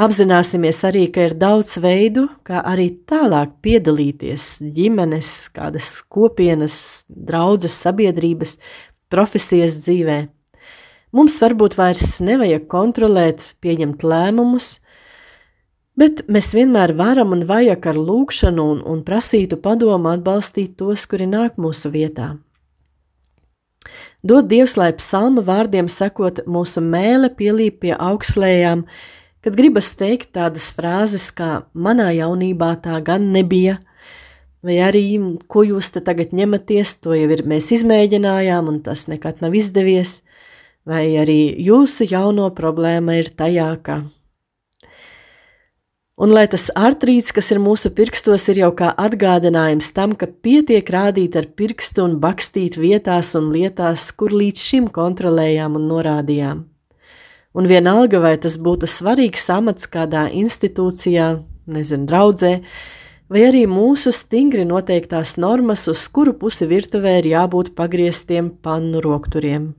Apzināsimies 0.00 0.78
arī, 0.88 1.02
ka 1.12 1.26
ir 1.28 1.34
daudz 1.36 1.74
veidu, 1.82 2.28
kā 2.46 2.62
arī 2.64 2.86
tālāk 3.10 3.58
piedalīties 3.60 4.46
ģimenes, 4.72 5.50
kādas 5.52 5.98
kopienas, 6.08 7.04
draudzes, 7.10 7.74
sabiedrības, 7.76 8.56
profesijas 9.12 9.76
dzīvē. 9.82 10.22
Mums 11.12 11.36
varbūt 11.42 11.76
vairs 11.76 12.20
nevajag 12.22 12.64
kontrolēt, 12.70 13.44
pieņemt 13.60 14.06
lēmumus, 14.06 14.78
Bet 16.00 16.22
mēs 16.32 16.54
vienmēr 16.56 16.94
varam 16.96 17.34
un 17.36 17.42
vajag 17.44 17.90
ar 17.90 17.98
lūgšanu 18.00 18.62
un, 18.74 18.78
un 18.88 19.00
prasītu 19.04 19.58
padomu 19.60 20.08
atbalstīt 20.14 20.78
tos, 20.80 21.04
kuri 21.10 21.26
nāk 21.28 21.58
mūsu 21.60 21.90
vietā. 21.92 22.38
Dod 24.24 24.48
Dievs, 24.48 24.78
lai 24.80 24.90
psalma 24.96 25.42
vārdiem 25.44 25.88
sakot, 25.92 26.40
mūsu 26.48 26.80
mēle 26.84 27.28
pielīp 27.36 27.80
pie 27.84 27.92
augslējām, 27.96 28.84
kad 29.44 29.56
gribas 29.56 29.90
teikt 29.96 30.32
tādas 30.36 30.68
frāzes 30.76 31.30
kā 31.36 31.64
manā 31.72 32.10
jaunībā 32.16 32.74
tā 32.84 33.00
gan 33.04 33.30
nebija, 33.34 33.78
vai 34.64 34.78
arī 34.84 35.04
ko 35.52 35.64
jūs 35.64 35.92
te 35.92 36.04
tagad 36.04 36.32
ņematies, 36.36 36.94
to 37.04 37.16
jau 37.16 37.28
ir 37.32 37.44
mēs 37.48 37.72
izmēģinājām 37.76 38.72
un 38.72 38.80
tas 38.84 39.04
nekad 39.08 39.40
nav 39.44 39.56
izdevies, 39.56 40.20
vai 40.88 41.04
arī 41.20 41.40
jūsu 41.60 42.08
jauno 42.08 42.48
problēma 42.56 43.16
ir 43.20 43.32
tajā, 43.36 43.70
ka 43.84 44.00
Un 46.20 46.34
lai 46.36 46.44
tas 46.52 46.66
artrīts, 46.76 47.32
kas 47.32 47.46
ir 47.54 47.62
mūsu 47.64 47.88
pirkstos, 47.96 48.42
ir 48.52 48.58
jau 48.60 48.68
kā 48.76 48.90
atgādinājums 49.00 49.86
tam, 49.96 50.12
ka 50.12 50.26
pietiek 50.28 50.84
rādīt 50.92 51.38
ar 51.40 51.46
pirkstu 51.56 52.04
un 52.04 52.18
bakstīt 52.20 52.76
vietās 52.76 53.32
un 53.38 53.48
lietās, 53.54 54.10
kur 54.12 54.34
līdz 54.36 54.60
šim 54.60 54.90
kontrolējām 54.92 55.78
un 55.80 55.86
norādījām. 55.88 56.60
Un 57.56 57.70
vienalga, 57.72 58.20
vai 58.20 58.34
tas 58.36 58.58
būtu 58.60 58.84
svarīgs 58.84 59.48
amats 59.50 59.88
kādā 59.88 60.26
institūcijā, 60.28 61.30
nezinu, 61.72 62.04
draudzē, 62.12 62.52
vai 63.32 63.46
arī 63.48 63.64
mūsu 63.64 64.12
stingri 64.12 64.68
noteiktās 64.68 65.38
normas, 65.40 65.88
uz 65.88 66.04
kuru 66.12 66.36
pusi 66.36 66.68
virtuvē 66.68 67.16
ir 67.22 67.32
jābūt 67.32 67.72
pagrieztiem 67.80 68.52
pannu 68.60 69.00
rokturiem. 69.00 69.70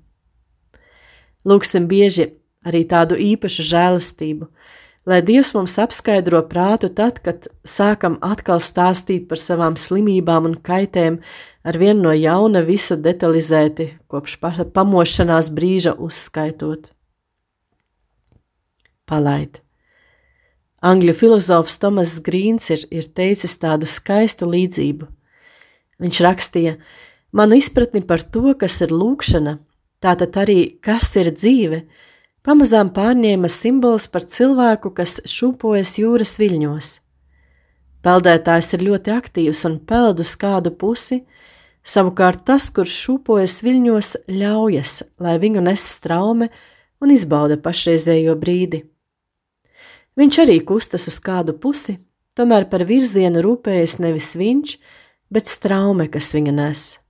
Lūksim 1.45 1.86
bieži 1.86 2.32
arī 2.65 2.82
tādu 2.89 3.13
īpašu 3.30 3.69
žēlastību, 3.69 4.49
lai 5.05 5.19
Dievs 5.25 5.53
mums 5.57 5.77
apskaidro 5.81 6.43
prātu 6.49 6.91
tad, 6.93 7.19
kad 7.25 7.49
sākam 7.65 8.19
atkal 8.21 8.61
stāstīt 8.61 9.27
par 9.29 9.41
savām 9.41 9.77
slimībām 9.79 10.49
un 10.49 10.55
kaitēm, 10.61 11.19
ar 11.65 11.77
vienu 11.77 12.07
no 12.07 12.15
jauna 12.15 12.63
visu 12.65 12.97
detalizēti, 12.97 13.91
kopš 14.11 14.39
pamošanās 14.73 15.51
brīža 15.53 15.97
uzskaitot 15.97 16.91
palaid. 19.11 19.59
Angļu 20.81 21.13
filozofs 21.13 21.77
Tomas 21.81 22.15
Grīns 22.25 22.71
ir, 22.73 22.85
ir 22.89 23.09
teicis 23.17 23.57
tādu 23.61 23.89
skaistu 23.89 24.47
līdzību. 24.49 25.09
Viņš 26.01 26.21
rakstīja, 26.25 26.77
manu 27.37 27.59
izpratni 27.59 28.01
par 28.07 28.23
to, 28.33 28.55
kas 28.57 28.79
ir 28.81 28.93
lūkšana, 28.95 29.59
tātad 30.01 30.39
arī 30.41 30.59
kas 30.81 31.11
ir 31.21 31.29
dzīve, 31.35 31.83
pamazām 32.45 32.89
pārņēma 32.93 33.49
simbols 33.51 34.08
par 34.12 34.25
cilvēku, 34.25 34.93
kas 34.95 35.19
šūpojas 35.30 35.97
jūras 36.01 36.38
viļņos. 36.41 36.91
Peldētājs 38.01 38.73
ir 38.75 38.86
ļoti 38.88 39.13
aktīvs 39.13 39.65
un 39.69 39.77
peld 39.86 40.23
uz 40.23 40.34
kādu 40.41 40.73
pusi, 40.73 41.21
savukārt 41.86 42.45
tas, 42.49 42.69
kurš 42.73 42.95
šūpojas 43.06 43.60
viļņos, 43.65 44.13
ļaujas, 44.30 44.95
lai 45.21 45.36
viņu 45.41 45.65
nes 45.67 45.86
straume 45.97 46.49
un 47.01 47.13
izbauda 47.13 47.60
pašreizējo 47.62 48.38
brīdi. 48.41 48.86
Viņš 50.17 50.41
arī 50.43 50.58
kustas 50.65 51.08
uz 51.08 51.21
kādu 51.23 51.56
pusi, 51.58 51.99
tomēr 52.36 52.67
par 52.69 52.84
virzienu 52.89 53.43
rūpējas 53.45 53.99
nevis 54.01 54.34
viņš, 54.36 54.75
bet 55.32 55.47
straume, 55.47 56.10
kas 56.12 56.34
viņa 56.36 56.58
nes. 56.58 57.00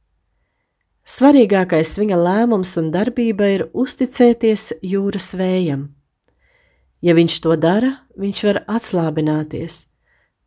Svarīgākais 1.08 1.96
viņa 1.98 2.18
lēmums 2.18 2.76
un 2.78 2.92
darbība 2.94 3.50
ir 3.50 3.66
uzticēties 3.74 4.72
jūras 4.86 5.34
vējam. 5.38 5.90
Ja 7.02 7.16
viņš 7.18 7.40
to 7.42 7.58
dara, 7.58 7.96
viņš 8.14 8.44
var 8.46 8.62
atslābināties, 8.70 9.88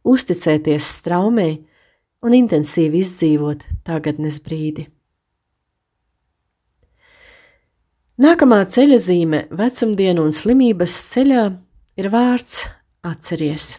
uzticēties 0.07 0.91
straumei 1.01 1.65
un 2.23 2.37
intensīvi 2.39 3.03
izdzīvot 3.03 3.67
tagadnes 3.85 4.39
brīdi. 4.45 4.87
Nākamā 8.15 8.61
ceļa 8.71 8.99
zīme 9.03 9.41
vecumdienu 9.51 10.29
un 10.29 10.31
slimības 10.31 10.95
ceļā 11.11 11.49
ir 11.99 12.13
vārds 12.15 12.61
atceries. 13.03 13.73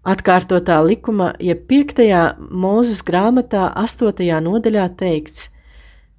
Atkārtotā 0.00 0.78
likuma, 0.80 1.34
jeb 1.36 1.68
ja 1.68 1.84
5. 1.92 2.38
mūzes 2.48 3.02
grāmatā, 3.04 3.66
8. 3.76 4.16
nodaļā 4.40 4.86
teikts: 4.96 5.50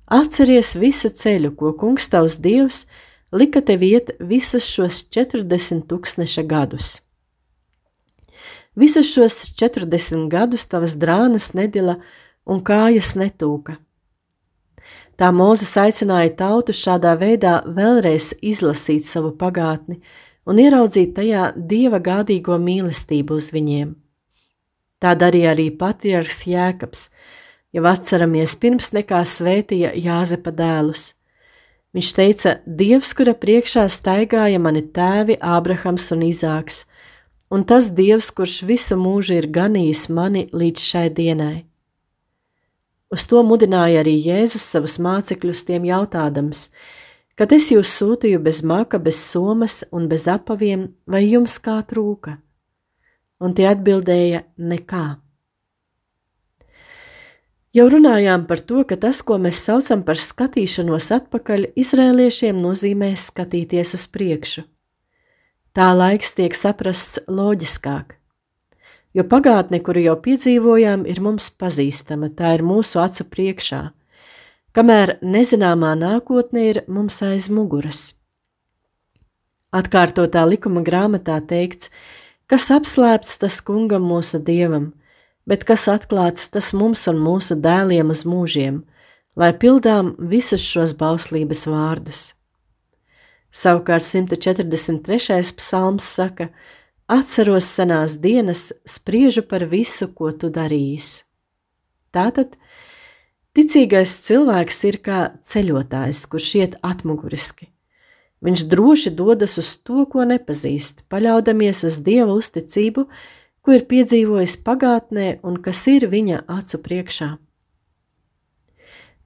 Atceries 0.05 0.75
visu 0.77 1.09
ceļu, 1.09 1.55
ko 1.57 1.73
kungs 1.73 2.05
tavs 2.13 2.37
dievs 2.37 2.85
lika 3.33 3.61
tev 3.65 3.81
iet 3.81 4.11
visus 4.19 4.67
šos 4.69 5.01
40 5.09 5.87
tūkstneša 5.89 6.43
gadus. 6.45 7.01
Visus 8.77 9.09
šos 9.09 9.49
40 9.57 10.29
gadus 10.29 10.67
tavas 10.69 10.93
drānas 10.93 11.55
nedila 11.57 11.97
un 12.45 12.61
kājas 12.61 13.15
netūka. 13.17 13.79
Tā 15.17 15.31
Mozus 15.33 15.73
aicināja 15.77 16.35
tautu 16.37 16.73
šādā 16.73 17.15
veidā 17.17 17.63
vēlreiz 17.65 18.31
izlasīt 18.41 19.09
savu 19.09 19.33
pagātni, 19.37 20.03
un 20.45 20.61
ieraudzīt 20.61 21.15
tajā 21.17 21.51
dieva 21.55 21.99
gādīgo 22.03 22.57
mīlestību 22.61 23.37
uz 23.37 23.51
viņiem. 23.53 23.95
Tā 25.01 25.15
darīja 25.17 25.55
arī 25.55 25.71
patriarchs 25.73 26.43
Jēkabs, 26.45 27.07
jau 27.73 27.87
atceramies 27.89 28.53
pirms 28.61 28.91
nekā 28.93 29.23
svētīja 29.25 29.95
Jāzepa 29.97 30.53
dēlus. 30.53 31.11
Viņš 31.91 32.11
teica, 32.15 32.53
Dievs, 32.65 33.11
kura 33.17 33.33
priekšā 33.35 33.87
staigāja 33.91 34.61
mani 34.63 34.83
tēvi 34.95 35.35
Ābrahams 35.43 36.07
un 36.15 36.21
Izāks, 36.29 36.85
un 37.51 37.65
tas 37.67 37.89
Dievs, 37.91 38.29
kurš 38.31 38.61
visu 38.69 38.95
mūžu 38.95 39.35
ir 39.41 39.49
ganījis 39.51 40.05
mani 40.07 40.45
līdz 40.55 40.85
šai 40.85 41.09
dienai. 41.17 41.65
Uz 43.11 43.25
to 43.27 43.41
mudināja 43.43 44.05
arī 44.05 44.13
Jēzus 44.23 44.63
savus 44.63 44.95
mācekļus 45.03 45.65
tiem 45.67 45.89
jautādams, 45.89 46.69
Kad 47.39 47.53
es 47.55 47.69
jūs 47.71 47.89
sūtīju 47.95 48.41
bez 48.43 48.59
maka, 48.67 48.99
bez 48.99 49.19
somas 49.23 49.81
un 49.95 50.09
bez 50.11 50.27
apaviem, 50.27 50.89
vai 51.07 51.23
jums 51.25 51.57
kā 51.63 51.79
trūka? 51.87 52.37
Un 53.41 53.55
tie 53.57 53.69
atbildēja: 53.71 54.43
Nekā. 54.59 55.05
Jau 57.71 57.85
runājām 57.87 58.43
par 58.49 58.59
to, 58.67 58.83
ka 58.83 58.97
tas, 58.99 59.21
ko 59.23 59.37
mēs 59.39 59.61
saucam 59.63 60.01
par 60.03 60.19
skatīšanos 60.19 61.07
atpakaļ, 61.15 61.69
izrēliešiem 61.79 62.59
nozīmē 62.59 63.13
skatīties 63.15 63.95
uz 63.95 64.03
priekšu. 64.11 64.65
Tā 65.71 65.93
laiks 65.95 66.35
tiek 66.35 66.51
saprasts 66.51 67.21
loģiskāk, 67.31 68.17
jo 69.15 69.23
pagātne, 69.23 69.79
kuru 69.79 70.03
jau 70.03 70.17
piedzīvojām, 70.19 71.07
ir 71.07 71.23
mums 71.23 71.47
pazīstama, 71.55 72.27
tā 72.35 72.57
ir 72.57 72.65
mūsu 72.67 72.99
acu 72.99 73.29
priekšā 73.31 73.81
kamēr 74.77 75.17
nezināmā 75.21 75.93
nākotne 75.99 76.65
ir 76.69 76.81
mums 76.87 77.21
aiz 77.25 77.49
muguras. 77.51 78.13
Atkārtotā 79.71 80.43
likuma 80.47 80.83
grāmatā 80.83 81.37
teikts, 81.47 81.91
kas 82.51 82.67
apslēpts 82.75 83.37
tas 83.39 83.61
kungam 83.63 84.03
mūsu 84.03 84.41
dievam, 84.43 84.91
bet 85.47 85.63
kas 85.67 85.87
atklāts 85.91 86.49
tas 86.51 86.73
mums 86.75 87.07
un 87.07 87.21
mūsu 87.23 87.55
dēliem 87.63 88.11
uz 88.11 88.25
mūžiem, 88.27 88.81
lai 89.39 89.53
pildām 89.55 90.15
visus 90.19 90.63
šos 90.63 90.93
bauslības 90.99 91.65
vārdus. 91.71 92.23
Savukārt 93.51 94.03
143. 94.03 95.55
psalms 95.57 96.07
saka: 96.07 96.49
Atceros 97.11 97.67
senās 97.67 98.15
dienas, 98.23 98.69
spriežu 98.87 99.43
par 99.43 99.65
visu, 99.67 100.07
ko 100.15 100.31
tu 100.31 100.47
darīsi. 100.47 101.25
Tātad 102.11 102.55
Ticīgais 103.51 104.13
cilvēks 104.23 104.77
ir 104.87 104.97
kā 105.03 105.19
ceļotājs, 105.43 106.23
kurš 106.31 106.49
iet 106.61 106.75
atmuguriski. 106.87 107.67
Viņš 108.41 108.61
droši 108.71 109.11
dodas 109.11 109.57
uz 109.59 109.73
to, 109.83 110.05
ko 110.07 110.23
nepazīst, 110.25 111.03
paļaudamies 111.11 111.83
uz 111.89 111.99
dieva 112.05 112.31
uzticību, 112.39 113.03
ko 113.61 113.75
ir 113.75 113.83
piedzīvojis 113.89 114.55
pagātnē 114.65 115.27
un 115.45 115.59
kas 115.61 115.83
ir 115.91 116.07
viņa 116.09 116.45
acu 116.49 116.79
priekšā. 116.85 117.27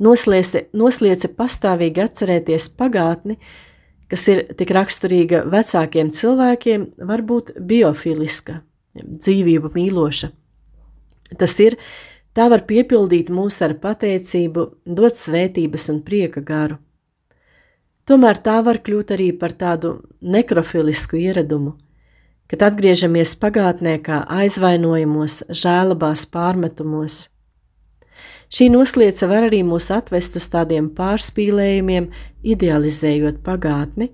Noslieci, 0.01 0.65
noslieci 0.75 1.29
pastāvīgi 1.37 2.03
atcerēties 2.03 2.67
pagātni, 2.75 3.37
kas 4.11 4.25
ir 4.33 4.41
tik 4.57 4.73
raksturīga 4.75 5.45
vecākiem 5.53 6.09
cilvēkiem, 6.11 6.89
var 7.07 7.23
būt 7.23 7.53
biofiliska, 7.61 8.57
dzīvību 8.97 9.71
mīloša. 9.77 10.33
Tas 11.39 11.55
ir 11.63 11.77
Tā 12.35 12.49
var 12.51 12.65
piepildīt 12.67 13.29
mūs 13.31 13.61
ar 13.63 13.77
pateicību, 13.79 14.65
dot 14.83 15.15
svētības 15.15 15.87
un 15.93 16.01
prieka 16.03 16.41
garu. 16.43 16.81
Tomēr 18.05 18.41
tā 18.43 18.57
var 18.65 18.81
kļūt 18.83 19.13
arī 19.15 19.29
par 19.39 19.55
tādu 19.55 19.95
nekrofilisku 20.21 21.17
ieradumu, 21.17 21.77
kad 22.51 22.65
atgriežamies 22.67 23.31
pagātnē 23.39 23.95
kā 24.03 24.19
aizvainojumos, 24.41 25.45
žēlabās 25.49 26.25
pārmetumos. 26.29 27.23
Šī 28.51 28.67
noslieca 28.69 29.31
var 29.31 29.47
arī 29.47 29.63
mūs 29.65 29.87
atvest 29.95 30.35
uz 30.37 30.45
tādiem 30.51 30.91
pārspīlējumiem, 30.93 32.11
idealizējot 32.43 33.39
pagātni, 33.47 34.11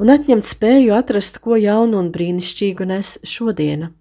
un 0.00 0.16
atņemt 0.16 0.48
spēju 0.48 0.96
atrast 0.96 1.38
ko 1.44 1.60
jaunu 1.60 2.00
un 2.00 2.10
brīnišķīgu 2.16 2.88
nes 2.88 3.18
šodiena. 3.22 3.92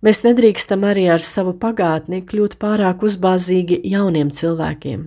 Mēs 0.00 0.22
nedrīkstam 0.24 0.84
arī 0.88 1.10
ar 1.12 1.20
savu 1.20 1.52
pagātni 1.60 2.22
kļūt 2.24 2.56
pārāk 2.62 3.02
uzbāzīgi 3.04 3.82
jauniem 3.92 4.30
cilvēkiem, 4.32 5.02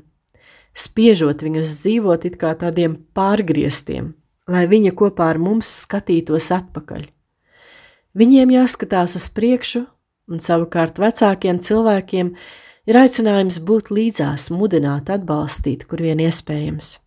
spiežot 0.78 1.42
viņus 1.42 1.80
dzīvot 1.82 2.28
it 2.30 2.38
kā 2.42 2.52
tādiem 2.62 3.00
pārgrieztiem, 3.18 4.12
lai 4.46 4.68
viņi 4.70 4.94
kopā 5.00 5.32
ar 5.34 5.42
mums 5.42 5.72
skatītos 5.88 6.52
atpakaļ. 6.54 7.08
Viņiem 8.14 8.54
jāskatās 8.54 9.18
uz 9.18 9.26
priekšu, 9.34 9.88
un 10.30 10.44
savukārt 10.46 11.02
vecākiem 11.02 11.58
cilvēkiem 11.58 12.36
ir 12.86 13.00
aicinājums 13.00 13.58
būt 13.66 13.90
līdzās, 13.90 14.52
mudināt, 14.54 15.10
atbalstīt, 15.10 15.88
kur 15.90 16.06
vien 16.06 16.22
iespējams. 16.22 17.00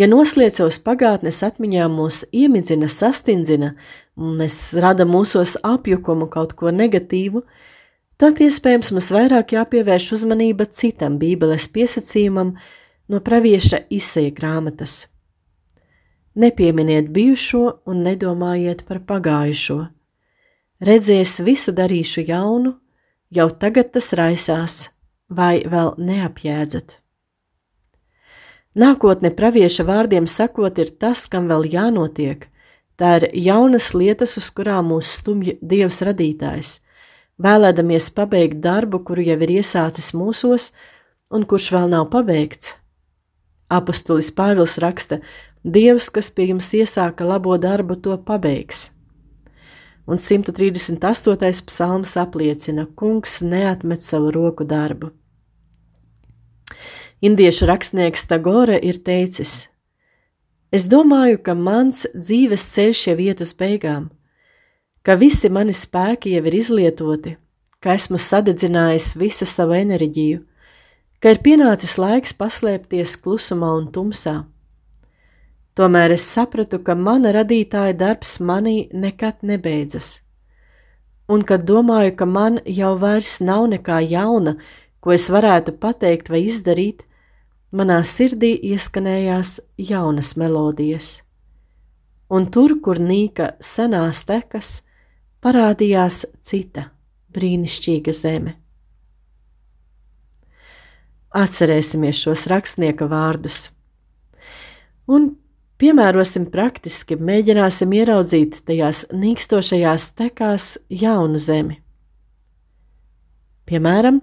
Ja 0.00 0.08
noslēdz 0.08 0.62
savus 0.62 0.78
pagātnes 0.80 1.42
atmiņā 1.44 1.84
mūs 1.92 2.22
iemidzina, 2.32 2.88
sastindzina, 2.88 3.74
mēs 4.16 4.74
rada 4.76 5.06
mūsos 5.08 5.56
apjukumu 5.64 6.28
kaut 6.32 6.52
ko 6.58 6.72
negatīvu, 6.74 7.42
tad 8.20 8.40
iespējams 8.44 8.92
mums 8.92 9.10
vairāk 9.14 9.54
jāpievērš 9.56 10.12
uzmanība 10.18 10.68
citam 10.70 11.18
bībeles 11.20 11.68
piesacījumam 11.72 12.54
no 13.08 13.20
pravieša 13.20 13.86
izseja 13.90 14.32
grāmatas. 14.34 15.06
Nepieminiet 16.34 17.10
bijušo 17.12 17.82
un 17.86 18.04
nedomājiet 18.06 18.86
par 18.88 19.02
pagājušo. 19.04 19.82
Redzēs 20.82 21.36
visu 21.44 21.74
darīšu 21.76 22.24
jaunu, 22.26 22.78
jau 23.30 23.50
tagad 23.52 23.92
tas 23.92 24.12
raisās, 24.16 24.88
vai 25.28 25.60
vēl 25.68 25.94
neapjēdzat. 26.00 26.98
Nākotne 28.72 29.28
pravieša 29.36 29.84
vārdiem 29.84 30.24
sakot, 30.24 30.78
ir 30.80 30.94
tas, 30.96 31.26
kam 31.28 31.50
vēl 31.52 31.68
jānotiek. 31.74 32.48
Tā 33.02 33.16
ir 33.18 33.24
jaunas 33.34 33.88
lietas, 33.98 34.36
uz 34.38 34.52
kurām 34.54 34.92
mūs 34.92 35.08
stumj 35.18 35.56
Dievs 35.58 35.96
radītājs, 36.06 36.76
vēlēdamies 37.42 38.12
pabeigt 38.14 38.60
darbu, 38.62 39.00
kuru 39.02 39.24
jau 39.26 39.34
ir 39.42 39.52
iesācis 39.56 40.12
mūsos 40.14 40.68
un 41.34 41.42
kurš 41.50 41.72
vēl 41.74 41.90
nav 41.90 42.04
pabeigts. 42.12 42.76
Apostulis 43.66 44.30
Pāvils 44.30 44.76
raksta: 44.78 45.18
Dievs, 45.66 46.12
kas 46.14 46.30
pie 46.30 46.52
jums 46.52 46.70
iesāka 46.78 47.26
labo 47.26 47.56
darbu, 47.58 47.96
to 47.98 48.14
pabeigs. 48.22 48.92
Un 50.06 50.22
138. 50.22 51.66
psalms 51.66 52.14
apliecina: 52.22 52.86
Kungs 52.94 53.40
neatmet 53.42 54.06
savu 54.06 54.30
roku 54.30 54.62
darbu. 54.62 55.10
Indiešu 57.18 57.66
rakstnieks 57.66 58.30
Tagore 58.30 58.78
ir 58.78 59.02
teicis: 59.02 59.71
Es 60.72 60.86
domāju, 60.88 61.36
ka 61.44 61.52
mans 61.52 62.06
dzīves 62.16 62.62
ceļš 62.72 63.00
jau 63.10 63.16
iet 63.20 63.42
uz 63.44 63.50
beigām, 63.52 64.06
ka 65.04 65.18
visi 65.20 65.50
mani 65.52 65.74
spēki 65.76 66.32
jau 66.32 66.40
ir 66.48 66.54
izlietoti, 66.56 67.34
ka 67.76 67.92
esmu 67.98 68.16
sadedzinājis 68.16 69.10
visu 69.20 69.44
savu 69.44 69.76
enerģiju, 69.76 70.40
ka 71.20 71.34
ir 71.34 71.42
pienācis 71.44 71.98
laiks 72.00 72.32
paslēpties 72.40 73.18
klusumā 73.20 73.68
un 73.82 73.90
tumsā. 73.92 74.46
Tomēr 75.76 76.16
es 76.16 76.24
sapratu, 76.24 76.80
ka 76.80 76.96
mana 76.96 77.34
radītāja 77.36 77.92
darbs 77.92 78.38
manī 78.40 78.88
nekad 78.96 79.44
nebeidzas, 79.44 80.22
un 81.28 81.44
kad 81.44 81.68
domāju, 81.68 82.16
ka 82.16 82.24
man 82.24 82.60
jau 82.64 82.96
vairs 82.96 83.42
nav 83.44 83.68
nekā 83.76 84.00
jauna, 84.08 84.56
ko 85.04 85.12
es 85.12 85.28
varētu 85.28 85.76
pateikt 85.84 86.32
vai 86.32 86.46
izdarīt, 86.48 87.04
manā 87.72 88.02
sirdī 88.04 88.52
ieskanējās 88.72 89.58
jaunas 89.80 90.34
melodijas, 90.36 91.20
un 92.32 92.48
tur, 92.52 92.76
kur 92.84 93.00
nīka 93.00 93.54
senās 93.60 94.24
tekas, 94.28 94.80
parādījās 95.42 96.24
cita 96.44 96.90
brīnišķīga 97.32 98.14
zeme. 98.16 98.56
Atcerēsimies 101.32 102.18
šos 102.20 102.44
rakstnieka 102.52 103.08
vārdus 103.08 103.70
un 105.08 105.32
piemērosim 105.80 106.46
praktiski, 106.52 107.16
mēģināsim 107.16 107.92
ieraudzīt 107.96 108.60
tajās 108.68 109.06
nīkstošajās 109.12 110.10
tekās 110.18 110.76
jaunu 110.88 111.40
zemi. 111.42 111.81
Piemēram, 113.72 114.18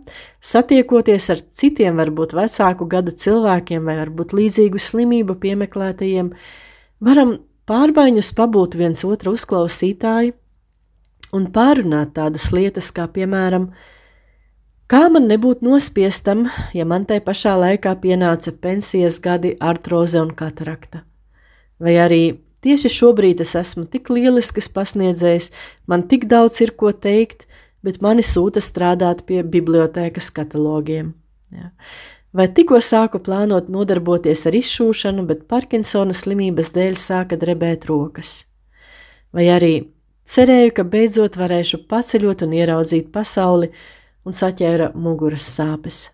satiekoties 0.46 1.26
ar 1.34 1.40
citiem, 1.58 1.96
varbūt 1.98 2.36
vecāku 2.38 2.86
gada 2.86 3.10
cilvēkiem 3.10 3.88
vai 3.88 3.96
varbūt 3.98 4.36
līdzīgu 4.38 4.78
slimību 4.78 5.40
piemeklētajiem, 5.42 6.28
varam 7.02 7.32
pārbaiņus 7.66 8.30
pabūt 8.38 8.78
viens 8.78 9.02
otru 9.08 9.34
uzklausītāji 9.34 10.36
un 11.34 11.48
pārunāt 11.54 12.14
tādas 12.20 12.52
lietas, 12.54 12.92
kā 12.94 13.08
piemēram, 13.10 13.72
kā 14.86 15.02
man 15.10 15.26
nebūt 15.32 15.66
nospiestam, 15.66 16.46
ja 16.78 16.86
man 16.86 17.10
tai 17.10 17.18
pašā 17.26 17.56
laikā 17.58 17.96
pienāca 18.06 18.54
pensijas 18.54 19.18
gadi, 19.18 19.56
artroze 19.58 20.22
un 20.22 20.30
katarakta. 20.38 21.02
Vai 21.82 21.98
arī 21.98 22.24
tieši 22.62 22.94
šobrīd 23.00 23.42
es 23.42 23.58
esmu 23.58 23.88
tik 23.90 24.14
lielisks 24.14 24.70
pasniedzējs, 24.78 25.50
man 25.90 26.06
tik 26.06 26.30
daudz 26.30 26.62
ir 26.62 26.78
ko 26.78 26.94
teikt, 26.94 27.49
bet 27.86 28.02
mani 28.04 28.24
sūta 28.26 28.62
strādāt 28.64 29.26
pie 29.28 29.42
bibliotēkas 29.44 30.30
katalogiem. 30.36 31.14
Ja. 31.56 31.72
Vai 32.36 32.46
tikko 32.54 32.78
sāku 32.84 33.22
plānot 33.26 33.72
nodarboties 33.74 34.46
ar 34.46 34.58
izšūšanu, 34.60 35.26
bet 35.30 35.48
Parkinsona 35.50 36.14
slimības 36.14 36.70
dēļ 36.76 37.00
sāka 37.00 37.40
drebēt 37.42 37.88
rokas. 37.90 38.44
Vai 39.34 39.48
arī 39.50 39.74
cerēju, 40.30 40.76
ka 40.78 40.86
beidzot 40.86 41.40
varēšu 41.42 41.84
paceļot 41.90 42.46
un 42.46 42.54
ieraudzīt 42.60 43.10
pasauli 43.14 43.72
un 44.26 44.36
saķēra 44.36 44.92
muguras 44.94 45.48
sāpes. 45.50 46.10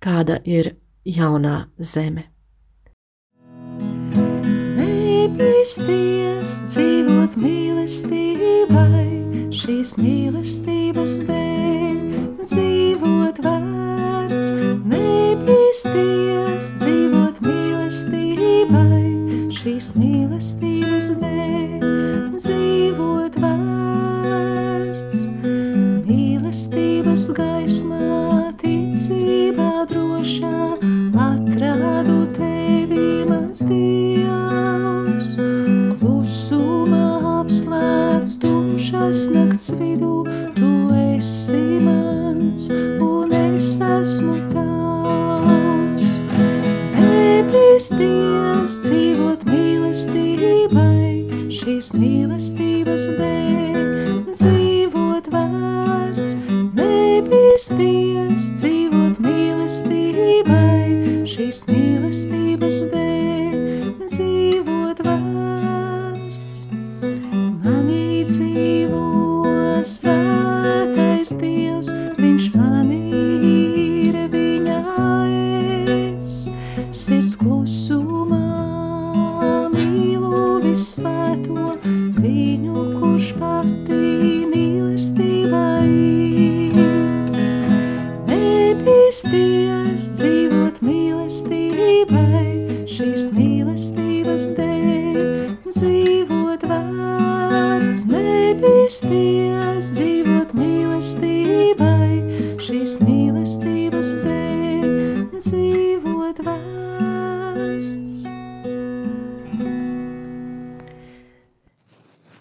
Kāda 0.00 0.40
ir 0.44 0.74
jaunā 1.04 1.66
zeme? 1.80 2.30
Nebīsties 4.80 6.58
dzīvot 6.72 7.36
mīlestībai 7.40 9.33
šīs 9.54 9.92
mīlestības 10.00 11.20
dēļ 11.28 11.98
dzīvot 12.40 13.36
vērts, 13.44 14.48
nebīsties 14.90 16.72
dzīvot 16.80 17.38
mīlestībai, 17.44 19.04
šīs 19.54 19.92
mīlestības 20.00 21.12
dēļ 21.22 21.86
dzīvot 22.40 23.38
vērts, 23.44 25.22
mīlestības 26.08 27.28
gaismā, 27.38 28.50
ticībā 28.64 29.70
drošā 29.92 30.93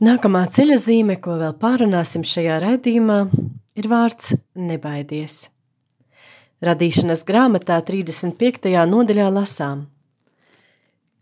Nākamā 0.04 0.42
ceļa 0.52 0.76
zīme, 0.84 1.16
ko 1.22 1.38
vēl 1.40 1.54
pārunāsim 1.62 2.26
šajā 2.28 2.58
raidījumā, 2.60 3.22
ir 3.80 3.86
vārds 3.88 4.34
nebaidies. 4.60 5.46
Radīšanas 6.66 7.24
grāmatā 7.24 7.78
35. 7.88 8.74
nodaļā 8.90 9.30
lasām. 9.32 9.86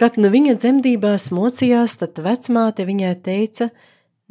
Kad 0.02 0.18
nu 0.18 0.32
viņa 0.34 0.56
dzemdībās 0.64 1.28
mocījās, 1.36 2.00
tad 2.02 2.24
vecmāte 2.26 2.88
viņai 2.90 3.14
teica, 3.22 3.70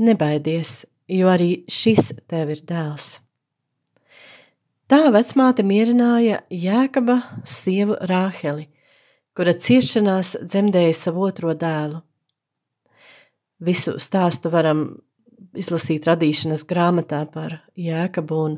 nebaidies, 0.03 0.81
jo 1.07 1.31
arī 1.31 1.63
šis 1.71 2.11
tev 2.27 2.51
ir 2.57 2.67
dēls. 2.67 3.21
Tā 4.91 5.05
vecmāte 5.15 5.63
mierināja 5.63 6.43
Jēkaba 6.51 7.21
sievu 7.47 8.03
Rāheli, 8.03 8.67
kura 9.31 9.55
ciešanās 9.55 10.41
dzemdēja 10.43 11.03
savu 11.07 11.29
otro 11.31 11.55
dēlu. 11.55 12.03
Visu 13.61 13.99
stāstu 14.01 14.53
varam 14.53 14.85
izlasīt 15.57 16.07
radīšanas 16.09 16.65
grāmatā 16.69 17.25
par 17.33 17.59
Jēkabu 17.77 18.39
un 18.45 18.57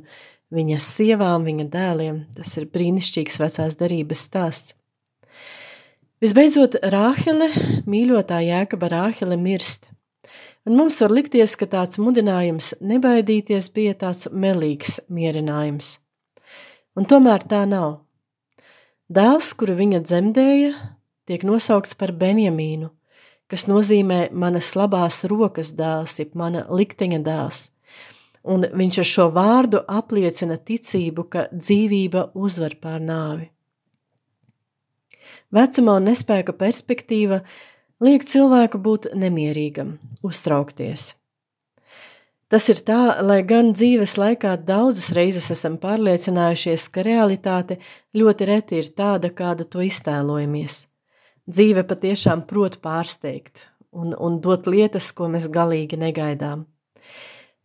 viņa 0.53 0.79
sievām, 0.83 1.47
viņa 1.49 1.67
dēliem. 1.73 2.21
Tas 2.37 2.55
ir 2.61 2.69
brīnišķīgs 2.71 3.41
vecās 3.43 3.79
derības 3.81 4.27
stāsts. 4.29 4.77
Visbeidzot, 6.23 6.77
Rāhele, 6.87 7.49
mīļotā 7.91 8.39
Jēkaba 8.47 8.93
Rāhele 8.93 9.35
mirst. 9.41 9.89
Un 10.63 10.77
mums 10.79 11.01
var 11.03 11.11
likties, 11.11 11.57
ka 11.59 11.67
tāds 11.67 11.99
mudinājums 11.99 12.77
nebaidīties 12.79 13.73
bija 13.75 13.97
tāds 13.99 14.29
melīgs 14.31 15.01
mierinājums. 15.11 15.97
Un 16.95 17.09
tomēr 17.11 17.43
tā 17.51 17.65
nav. 17.67 18.05
Dēls, 19.11 19.51
kuru 19.59 19.75
viņa 19.81 20.05
dzemdēja, 20.07 20.71
tiek 21.27 21.43
nosaukts 21.49 21.99
par 21.99 22.15
Benjamīnu, 22.15 22.93
kas 23.53 23.67
nozīmē 23.69 24.31
manas 24.33 24.71
labās 24.79 25.27
rokas 25.29 25.75
dēls, 25.77 26.17
jeb 26.23 26.33
mana 26.39 26.65
likteņa 26.73 27.21
dēls. 27.27 27.67
Un 28.43 28.65
viņš 28.65 28.99
ar 29.03 29.09
šo 29.11 29.27
vārdu 29.37 29.83
apliecina 29.87 30.57
ticību, 30.57 31.27
ka 31.29 31.45
dzīvība 31.53 32.31
uzvar 32.35 32.79
pār 32.81 33.03
nāvi. 33.05 33.51
Vecumā 35.53 35.99
un 36.01 36.09
nespēka 36.09 36.55
perspektīva 36.57 37.43
liek 38.03 38.25
cilvēku 38.25 38.81
būt 38.83 39.11
nemierīgam, 39.15 39.99
uztraukties. 40.25 41.13
Tas 42.53 42.69
ir 42.73 42.81
tā, 42.85 43.19
lai 43.25 43.43
gan 43.49 43.71
dzīves 43.77 44.17
laikā 44.21 44.57
daudzas 44.65 45.13
reizes 45.17 45.51
esam 45.53 45.77
pārliecinājušies, 45.81 46.89
ka 46.93 47.05
realitāte 47.05 47.79
ļoti 48.17 48.49
reti 48.49 48.81
ir 48.81 48.91
tāda, 48.97 49.31
kādu 49.33 49.69
to 49.69 49.85
iztēlojamies 49.85 50.87
dzīve 51.51 51.85
patiešām 51.89 52.45
prot 52.47 52.79
pārsteigt 52.83 53.69
un, 53.93 54.15
un 54.15 54.41
dot 54.43 54.69
lietas, 54.71 55.11
ko 55.17 55.29
mēs 55.33 55.49
galīgi 55.53 55.99
negaidām. 56.01 56.67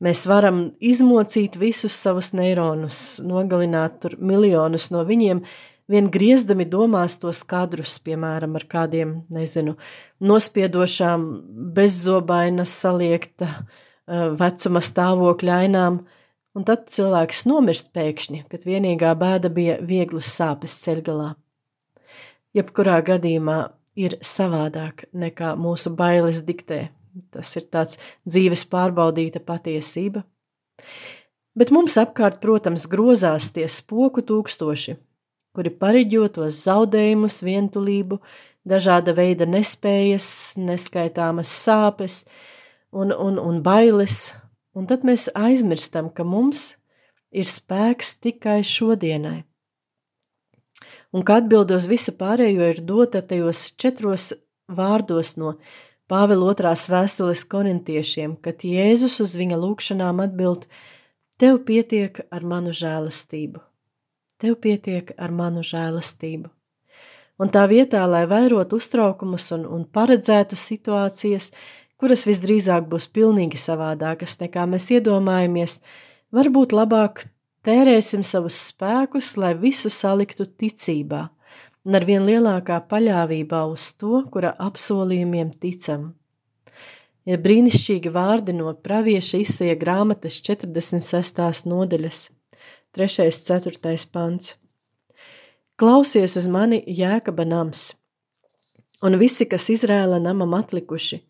Mēs 0.03 0.27
varam 0.29 0.67
izmocīt 0.83 1.55
visus 1.57 1.95
savus 1.97 2.29
neironus, 2.37 3.17
nogalināt 3.25 3.97
tur 4.03 4.13
miljonus 4.21 4.91
no 4.93 5.01
viņiem, 5.07 5.41
vien 5.89 6.09
griezdami 6.13 6.67
domās 6.69 7.15
tos 7.17 7.41
kadrus, 7.47 7.95
piemēram, 8.05 8.59
ar 8.59 8.67
kādiem, 8.69 9.15
nezinu, 9.33 9.73
nospiedošām, 10.21 11.25
bezzobainas 11.73 12.75
saliekta 12.83 13.49
eh, 13.49 14.29
vecuma 14.37 14.83
stāvokļa 14.85 15.57
ainām, 15.63 16.03
un 16.53 16.67
tad 16.67 16.85
cilvēks 16.93 17.47
nomirst 17.49 17.89
pēkšņi, 17.97 18.45
kad 18.51 18.69
vienīgā 18.69 19.17
bēda 19.17 19.49
bija 19.53 19.81
vieglas 19.81 20.29
sāpes 20.37 20.77
ceļgalā 20.85 21.33
jebkurā 22.55 22.99
gadījumā 23.05 23.59
ir 23.97 24.17
savādāk 24.21 25.07
nekā 25.13 25.55
mūsu 25.59 25.93
bailes 25.97 26.43
diktē. 26.45 26.87
Tas 27.33 27.49
ir 27.57 27.65
tāds 27.73 27.97
dzīves 28.29 28.67
pārbaudīta 28.69 29.41
patiesība. 29.41 30.21
Bet 31.57 31.71
mums 31.73 31.97
apkārt, 31.97 32.37
protams, 32.43 32.85
grozās 32.85 33.49
tie 33.55 33.65
spoku 33.65 34.21
tūkstoši, 34.21 34.93
kuri 35.57 35.71
pareģo 35.73 36.27
tos 36.35 36.59
zaudējumus, 36.67 37.39
vientulību, 37.41 38.19
dažāda 38.67 39.15
veida 39.17 39.47
nespējas, 39.49 40.29
neskaitāmas 40.61 41.49
sāpes 41.49 42.21
un, 42.93 43.09
un, 43.09 43.41
un 43.41 43.63
bailes, 43.65 44.35
un 44.77 44.85
tad 44.85 45.07
mēs 45.07 45.31
aizmirstam, 45.33 46.11
ka 46.13 46.21
mums 46.21 46.75
ir 47.33 47.49
spēks 47.49 48.19
tikai 48.21 48.59
šodienai 48.61 49.41
un 51.17 51.25
ka 51.25 51.39
atbilde 51.41 51.73
uz 51.73 51.87
visu 51.89 52.13
pārējo 52.13 52.69
ir 52.75 52.81
dota 52.85 53.23
tajos 53.25 53.71
četros 53.81 54.31
vārdos 54.69 55.33
no 55.41 55.55
Pāvila 56.07 56.53
otrās 56.53 56.85
vēstules 56.87 57.41
korintiešiem, 57.51 58.37
kad 58.39 58.61
Jēzus 58.63 59.17
uz 59.19 59.33
viņa 59.35 59.57
lūgšanām 59.59 60.21
atbild: 60.23 60.63
Tev 61.35 61.57
pietiek 61.67 62.21
ar 62.31 62.45
manu 62.47 62.71
žēlastību. 62.71 63.59
Tev 64.39 64.55
pietiek 64.63 65.11
ar 65.17 65.33
manu 65.35 65.65
žēlastību. 65.67 66.47
Un 67.43 67.51
tā 67.51 67.65
vietā, 67.67 68.05
lai 68.07 68.23
vairotu 68.23 68.79
uztraukumus 68.79 69.51
un, 69.57 69.65
un 69.67 69.83
paredzētu 69.83 70.55
situācijas, 70.55 71.51
kuras 71.99 72.23
visdrīzāk 72.29 72.87
būs 72.87 73.09
pilnīgi 73.11 73.59
savādākas 73.59 74.39
nekā 74.39 74.63
mēs 74.71 74.87
iedomājamies, 74.95 75.81
varbūt 76.31 76.71
labāk 76.77 77.27
Tērēsim 77.65 78.23
savus 78.23 78.59
spēkus, 78.69 79.33
lai 79.39 79.53
visu 79.57 79.89
saliktu 79.91 80.45
ticībā 80.45 81.27
un 81.87 81.95
ar 81.95 82.03
vien 82.03 82.25
lielākā 82.27 82.81
paļāvībā 82.91 83.63
uz 83.71 83.93
to, 83.95 84.21
kura 84.31 84.51
apsolījumiem 84.59 85.53
ticam. 85.61 86.09
Ir 87.27 87.39
brīnišķīgi 87.43 88.11
vārdi 88.11 88.55
no 88.55 88.73
pravieša 88.83 89.39
izsija 89.43 89.75
grāmatas 89.79 90.39
46. 90.43 91.67
nodaļas, 91.67 92.19
3. 92.95 93.31
4. 93.31 93.95
pants. 94.11 94.55
Klausies 95.79 96.35
uz 96.39 96.47
mani 96.51 96.81
Jēkaba 96.87 97.45
nams, 97.47 97.89
un 99.03 99.19
visi, 99.21 99.47
kas 99.47 99.69
Izrēla 99.71 100.19
namam 100.23 100.55
atlikuši, 100.57 101.21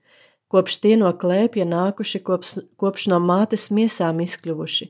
kopš 0.49 0.77
tie 0.81 0.95
no 0.97 1.09
klēpja 1.13 1.65
nākuši, 1.69 2.21
kopš, 2.23 2.53
kopš 2.79 3.09
no 3.11 3.19
mātes 3.19 3.67
miesām 3.73 4.21
izkļuvuši, 4.25 4.89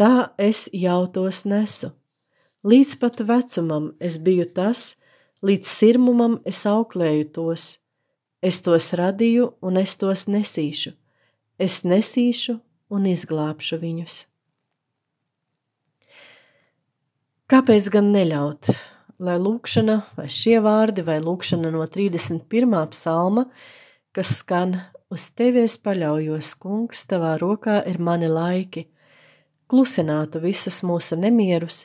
Tā 0.00 0.32
es 0.40 0.64
jau 0.72 1.02
tos 1.12 1.42
nesu. 1.44 1.90
Līdz 2.64 2.92
pat 3.02 3.18
vecumam 3.28 3.90
es 4.00 4.14
biju 4.24 4.46
tas, 4.56 4.94
līdz 5.44 5.68
sirmumam 5.68 6.38
es 6.48 6.62
auklēju 6.64 7.26
tos. 7.34 7.64
Es 8.40 8.62
tos 8.64 8.94
radīju 8.96 9.50
un 9.60 9.76
es 9.76 9.98
tos 10.00 10.22
nesīšu. 10.24 10.94
Es 11.60 11.82
nesīšu 11.84 12.54
un 12.88 13.08
izglābšu 13.10 13.76
viņus. 13.82 14.22
Kāpēc 17.52 17.90
gan 17.92 18.08
neļaut, 18.14 18.70
lai 19.20 19.34
lūkšana 19.36 19.98
vai 20.16 20.26
šie 20.32 20.62
vārdi 20.64 21.04
vai 21.04 21.18
lūkšana 21.20 21.74
no 21.74 21.84
31. 21.84 22.78
psalma, 22.94 23.44
kas 24.16 24.32
skan 24.38 24.78
uz 25.12 25.28
tevies 25.36 25.76
paļaujos, 25.76 26.54
kungs, 26.56 27.04
tavā 27.04 27.34
rokā 27.44 27.82
ir 27.84 28.00
mani 28.00 28.32
laiki– 28.32 28.86
klusinātu 29.70 30.42
visus 30.42 30.82
mūsu 30.86 31.18
nemierus 31.20 31.84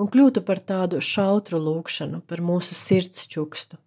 un 0.00 0.08
kļūtu 0.10 0.42
par 0.46 0.60
tādu 0.64 1.00
šautru 1.04 1.60
lūkšanu, 1.62 2.22
par 2.26 2.42
mūsu 2.42 2.74
sirds 2.76 3.28
čukstu. 3.30 3.78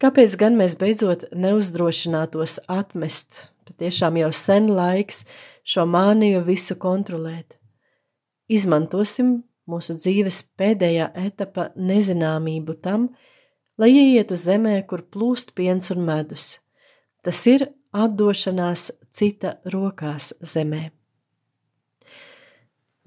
Kāpēc 0.00 0.36
gan 0.40 0.56
mēs 0.56 0.78
beidzot 0.80 1.26
neuzdrošinātos 1.36 2.60
atmest, 2.72 3.50
patiešām 3.68 4.16
jau 4.22 4.30
sen 4.32 4.70
laiks 4.72 5.26
šo 5.66 5.84
māniju 5.84 6.40
visu 6.46 6.76
kontrolēt? 6.80 7.58
Izmantosim 8.48 9.42
mūsu 9.70 9.98
dzīves 9.98 10.40
pēdējā 10.58 11.10
etapa 11.20 11.68
nezināmību 11.76 12.78
tam, 12.82 13.10
lai 13.78 13.92
ieietu 13.92 14.38
zemē, 14.40 14.80
kur 14.88 15.04
plūst 15.04 15.52
piens 15.54 15.92
un 15.92 16.02
medus. 16.08 16.56
Tas 17.20 17.44
ir 17.46 17.68
atdošanās 17.92 18.88
cita 19.12 19.58
rokās 19.68 20.32
zemē. 20.40 20.99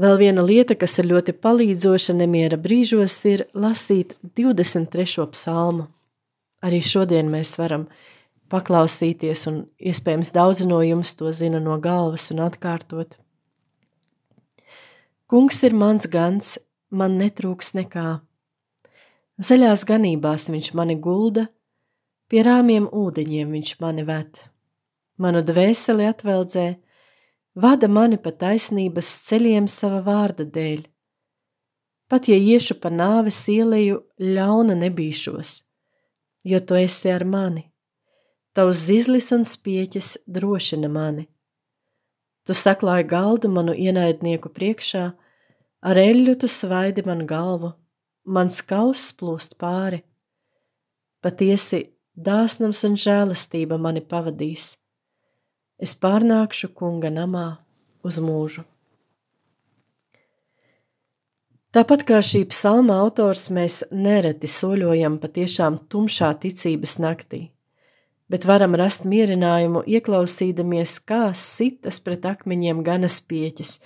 Vēl 0.04 0.18
viena 0.20 0.44
lieta, 0.44 0.76
kas 0.76 0.98
ir 1.00 1.08
ļoti 1.08 1.32
palīdzoša 1.40 2.18
nemiera 2.18 2.58
brīžos, 2.60 3.14
ir 3.30 3.46
lasīt 3.56 4.18
23. 4.36 5.24
psalmu. 5.32 5.86
Arī 6.60 6.82
šodien 6.84 7.30
mēs 7.32 7.54
varam 7.56 7.86
paklausīties, 8.52 9.46
un 9.48 9.62
iespējams 9.80 10.34
daudzi 10.36 10.68
no 10.68 10.82
jums 10.84 11.16
to 11.16 11.32
zina 11.32 11.62
no 11.64 11.78
galvas 11.80 12.34
un 12.36 12.44
atkārtot. 12.44 13.16
Kungs 15.32 15.64
ir 15.64 15.78
mans 15.78 16.10
gans, 16.12 16.58
man 16.92 17.16
netrūks 17.22 17.72
nekā. 17.80 18.20
Zaļās 19.40 19.88
ganībās 19.88 20.50
viņš 20.52 20.74
mani 20.76 21.00
gulda, 21.00 21.48
pie 22.28 22.44
rāmiem 22.44 22.92
ūdeņiem 22.92 23.56
viņš 23.56 23.78
mani 23.80 24.04
ved. 24.10 24.44
Manu 25.16 25.46
dvēseli 25.48 26.12
atveldzē, 26.12 26.74
Vada 27.54 27.86
mani 27.86 28.18
pa 28.18 28.32
taisnības 28.34 29.10
ceļiem 29.28 29.68
sava 29.70 30.00
vārda 30.02 30.46
dēļ. 30.50 30.88
Pat 32.10 32.26
ja 32.26 32.38
iešu 32.38 32.80
pa 32.82 32.90
nāves 32.90 33.44
ieleju, 33.50 34.00
ļauna 34.18 34.74
nebīšos, 34.80 35.52
jo 36.50 36.60
tu 36.66 36.80
esi 36.82 37.14
ar 37.14 37.26
mani. 37.26 37.68
Tavs 38.58 38.82
zizlis 38.90 39.30
un 39.34 39.46
spieķis 39.46 40.16
drošina 40.26 40.90
mani. 40.90 41.28
Tu 42.44 42.58
saklāji 42.58 43.08
galdu 43.14 43.50
manu 43.54 43.74
ienaidnieku 43.78 44.50
priekšā, 44.50 45.06
ar 45.86 45.98
eļļu 45.98 46.36
tu 46.42 46.50
svaidi 46.50 47.06
man 47.06 47.26
galvu, 47.30 47.76
mans 48.26 48.62
kauss 48.66 49.14
plūst 49.14 49.60
pāri. 49.62 50.02
Patiesi 51.22 51.86
dāsnums 52.18 52.82
un 52.90 52.98
žēlastība 52.98 53.78
mani 53.78 54.02
pavadīs 54.02 54.74
es 55.84 55.96
pārnākšu 56.00 56.72
kunga 56.78 57.12
namā 57.12 57.48
uz 58.08 58.20
mūžu. 58.24 58.64
Tāpat 61.74 62.04
kā 62.06 62.20
šī 62.22 62.44
psalma 62.52 63.00
autors, 63.02 63.48
mēs 63.50 63.80
nereti 63.90 64.46
soļojam 64.46 65.18
patiešām 65.22 65.80
tumšā 65.90 66.30
ticības 66.44 67.00
naktī, 67.02 67.40
bet 68.30 68.46
varam 68.46 68.78
rast 68.78 69.08
mierinājumu 69.10 69.82
ieklausīdamies, 69.90 71.00
kā 71.10 71.32
sitas 71.34 71.98
pret 72.06 72.28
akmeņiem 72.30 72.86
ganas 72.86 73.18
pieķis, 73.26 73.80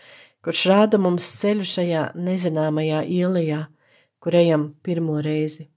kurš 0.43 0.65
rāda 0.67 0.99
mums 0.99 1.31
ceļu 1.39 1.69
šajā 1.71 2.03
nezināmajā 2.27 3.05
ielajā, 3.21 3.63
kur 4.19 4.35
ejam 4.35 4.73
pirmo 4.83 5.21
reizi. 5.23 5.69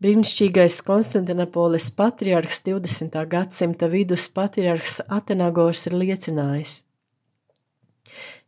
Brīnišķīgais 0.00 0.78
Konstantinopolis 0.80 1.90
patriarhs 1.92 2.62
20. 2.64 3.18
gadsimta 3.28 3.84
vidus 3.92 4.22
patriarhs 4.32 5.02
Atenagors 5.12 5.82
ir 5.90 5.96
liecinājis. 6.00 6.78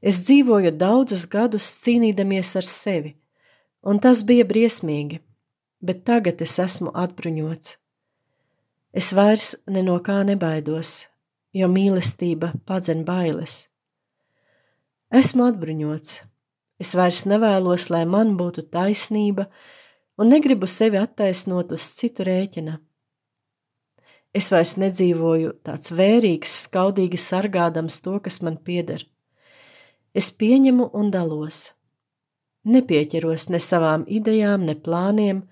Es 0.01 0.23
dzīvoju 0.25 0.73
daudzus 0.81 1.27
gadus 1.35 1.67
cīnīdamies 1.83 2.55
ar 2.57 2.65
sevi, 2.65 3.13
un 3.85 4.01
tas 4.01 4.23
bija 4.25 4.47
briesmīgi, 4.49 5.19
bet 5.85 6.01
tagad 6.09 6.41
es 6.41 6.57
esmu 6.57 6.95
atbruņots. 7.03 7.77
Es 8.97 9.13
vairs 9.13 9.51
ne 9.69 9.85
no 9.85 9.99
kā 10.01 10.23
nebaidos, 10.25 10.95
jo 11.53 11.69
mīlestība 11.69 12.55
padzen 12.65 13.05
bailes. 13.05 13.67
Esmu 15.13 15.51
atbruņots, 15.53 16.17
es 16.81 16.97
vairs 16.97 17.27
nevēlos, 17.29 17.91
lai 17.93 18.07
man 18.09 18.39
būtu 18.41 18.71
taisnība, 18.73 19.51
un 20.23 20.29
negribu 20.31 20.69
sevi 20.71 21.01
attaisnot 21.01 21.73
uz 21.75 21.89
citu 21.99 22.23
rēķina. 22.29 22.77
Es 24.39 24.53
vairs 24.55 24.77
nedzīvoju 24.79 25.57
tāds 25.67 25.91
vērīgs, 25.99 26.53
skaudīgi 26.69 27.19
sargādams 27.19 27.99
to, 28.05 28.15
kas 28.23 28.39
man 28.47 28.61
pieder. 28.69 29.03
Es 30.15 30.31
pieņemu 30.31 30.89
un 30.95 31.11
dalos. 31.11 31.73
Nepieķeros 32.63 33.49
ne 33.51 33.59
savām 33.61 34.07
idejām, 34.07 34.63
ne 34.69 34.79
plāniem, 34.79 35.43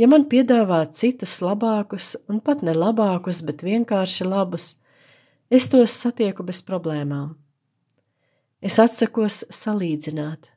ja 0.00 0.08
man 0.08 0.24
piedāvā 0.32 0.80
citus 0.88 1.38
labākus, 1.44 2.14
un 2.32 2.40
pat 2.40 2.64
ne 2.64 2.72
labākus, 2.72 3.44
bet 3.44 3.62
vienkārši 3.66 4.24
labus, 4.24 4.78
es 5.52 5.68
tos 5.68 5.92
satieku 5.92 6.48
bez 6.48 6.64
problēmām. 6.64 7.34
Es 8.64 8.80
atsakos 8.80 9.44
salīdzināt 9.52 10.48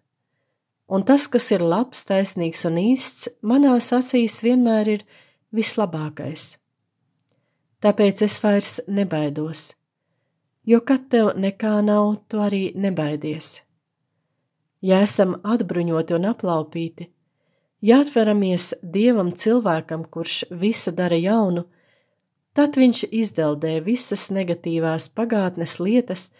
un 0.92 1.06
tas, 1.08 1.28
kas 1.32 1.48
ir 1.56 1.64
labs, 1.64 2.04
taisnīgs 2.08 2.66
un 2.68 2.80
īsts, 2.82 3.30
manās 3.48 3.92
acīs 3.96 4.42
vienmēr 4.44 4.96
ir 4.98 5.06
vislabākais. 5.56 6.58
Tāpēc 7.82 8.26
es 8.28 8.36
vairs 8.44 8.74
nebaidos, 8.92 9.72
jo 10.68 10.82
kad 10.86 11.08
tev 11.10 11.32
nekā 11.40 11.80
nav, 11.88 12.18
tu 12.28 12.44
arī 12.44 12.64
nebaidies. 12.76 13.62
Ja 14.84 15.00
esam 15.06 15.38
atbruņoti 15.46 16.18
un 16.18 16.28
aplaupīti, 16.34 17.08
ja 17.82 18.02
atveramies 18.04 18.74
dievam 18.84 19.32
cilvēkam, 19.32 20.06
kurš 20.12 20.44
visu 20.52 20.92
dara 20.92 21.18
jaunu, 21.18 21.66
tad 22.54 22.76
viņš 22.78 23.08
izdeldē 23.10 23.78
visas 23.86 24.28
negatīvās 24.34 25.08
pagātnes 25.16 25.80
lietas 25.80 26.32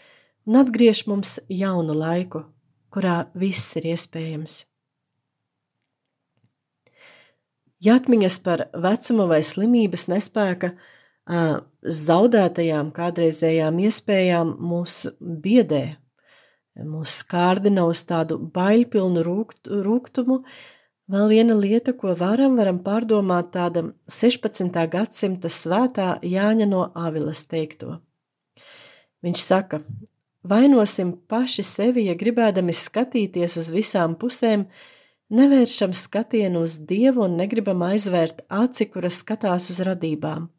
un 0.46 0.60
atgriež 0.60 1.06
mums 1.08 1.40
jaunu 1.48 1.96
laiku 1.96 2.50
kurā 2.92 3.26
viss 3.34 3.76
ir 3.80 3.92
iespējams. 3.94 4.66
Ja 7.82 7.96
atmiņas 7.98 8.36
par 8.46 8.68
vecuma 8.78 9.26
vai 9.30 9.40
slimības 9.46 10.06
nespēka 10.12 10.76
zaudētajām 11.82 12.92
kādreizējām 12.94 13.80
iespējām 13.88 14.54
mūs 14.62 15.08
biedē, 15.20 15.98
mūs 16.86 17.22
kārdina 17.30 17.88
uz 17.90 18.04
tādu 18.06 18.38
baļpilnu 18.54 19.24
rūkt, 19.26 19.72
rūgtumu, 19.88 20.42
vēl 21.12 21.34
viena 21.34 21.58
lieta, 21.58 21.96
ko 21.98 22.14
varam, 22.18 22.56
varam 22.60 22.84
pārdomāt 22.86 23.52
tāda 23.56 23.88
16. 24.10 24.78
gadsimta 24.92 25.50
svētā 25.50 26.14
Jāņa 26.22 26.70
no 26.70 26.86
Avilas 26.96 27.44
teikto. 27.50 28.00
Viņš 29.26 29.42
saka, 29.46 29.82
Vainosim 30.42 31.14
paši 31.30 31.64
sevi, 31.64 32.08
ja 32.08 32.16
gribēdami 32.18 32.74
skatīties 32.74 33.60
uz 33.62 33.68
visām 33.70 34.16
pusēm, 34.18 34.66
nevēršam 35.30 35.94
skatienu 35.94 36.64
uz 36.66 36.80
Dievu 36.90 37.28
un 37.28 37.38
negribam 37.38 37.84
aizvērt 37.86 38.42
aci, 38.50 38.88
kuras 38.90 39.20
skatās 39.22 39.70
uz 39.70 39.84
radībām, 39.86 40.50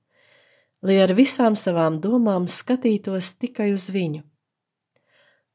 lai 0.87 1.01
ar 1.03 1.15
visām 1.19 1.59
savām 1.59 1.99
domām 2.05 2.47
skatītos 2.47 3.35
tikai 3.43 3.73
uz 3.75 3.89
viņu. 3.91 4.23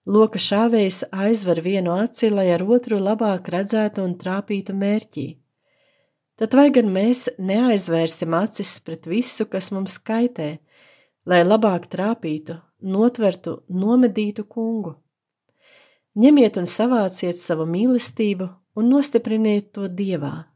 Loka 0.07 0.39
šāvējs 0.39 1.05
aizver 1.11 1.63
vienu 1.63 1.95
aci, 1.95 2.28
lai 2.32 2.49
ar 2.51 2.63
otru 2.63 2.99
labāk 2.99 3.47
redzētu 3.51 4.03
un 4.03 4.19
trāpītu 4.19 4.75
mērķī. 4.75 5.28
Tad 6.38 6.53
vai 6.53 6.69
gan 6.75 6.91
mēs 6.91 7.30
neaizvērsim 7.39 8.36
acis 8.36 8.78
pret 8.84 9.07
visu, 9.07 9.47
kas 9.47 9.71
mums 9.71 9.97
kaitē, 9.97 10.57
lai 11.25 11.43
labāk 11.47 11.88
trāpītu 11.91 12.59
notvertu, 12.82 13.61
nomedītu 13.69 14.45
kungu. 14.49 14.95
Ņemiet 16.17 16.57
un 16.57 16.65
savāciet 16.65 17.38
savu 17.38 17.67
mīlestību 17.69 18.49
un 18.78 18.91
nostipriniet 18.91 19.71
to 19.75 19.88
dievā, 19.89 20.47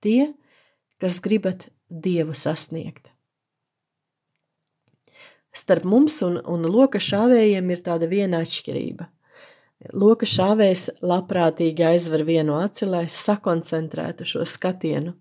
tie, 0.00 0.32
kas 1.00 1.20
gribat 1.20 1.68
dievu 1.88 2.36
sasniegt. 2.36 3.10
Starp 5.52 5.84
mums 5.84 6.20
un, 6.22 6.38
un 6.46 6.66
loka 6.70 7.00
šāvējiem 7.02 7.72
ir 7.74 7.82
tāda 7.84 8.08
viena 8.08 8.40
atšķirība. 8.44 9.08
Loka 9.96 10.28
šāvējs 10.28 10.86
labprātīgi 11.00 11.84
aizver 11.88 12.22
vienu 12.28 12.58
aci, 12.60 12.84
lai 12.86 13.06
sakoncentrētu 13.10 14.28
šo 14.28 14.44
skatienu. 14.46 15.14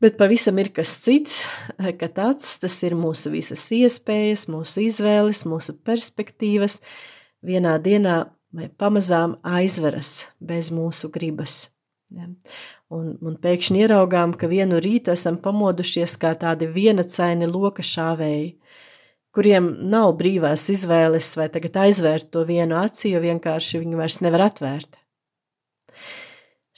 Bet 0.00 0.16
pavisam 0.16 0.56
ir 0.56 0.70
kas 0.72 0.94
cits, 1.04 1.42
ka 2.00 2.08
tāds 2.08 2.54
tas 2.62 2.78
ir 2.86 2.94
mūsu 2.96 3.28
visas 3.34 3.66
iespējas, 3.76 4.46
mūsu 4.48 4.86
izvēles, 4.86 5.42
mūsu 5.44 5.74
perspektīvas 5.84 6.78
vienā 7.44 7.74
dienā 7.84 8.22
vai 8.56 8.70
pamazām 8.80 9.36
aizveras 9.44 10.22
bez 10.40 10.70
mūsu 10.72 11.10
gribas. 11.12 11.66
Ja. 12.10 12.30
Un, 12.90 13.12
un 13.20 13.36
pēkšņi 13.38 13.84
ieraugām, 13.84 14.32
ka 14.34 14.48
vienu 14.50 14.80
rītu 14.82 15.12
esam 15.12 15.36
pamodušies 15.44 16.16
kā 16.18 16.32
tādi 16.40 16.66
vienacaini 16.72 17.46
loka 17.46 17.84
šāvēji, 17.84 18.48
kuriem 19.36 19.68
nav 19.92 20.14
brīvās 20.18 20.64
izvēles 20.72 21.28
vai 21.36 21.50
tagad 21.52 21.76
aizvērt 21.84 22.32
to 22.32 22.46
vienu 22.48 22.80
aci, 22.80 23.12
jo 23.12 23.20
vienkārši 23.20 23.84
viņu 23.84 24.00
vairs 24.00 24.18
nevar 24.24 24.48
atvērt. 24.48 24.96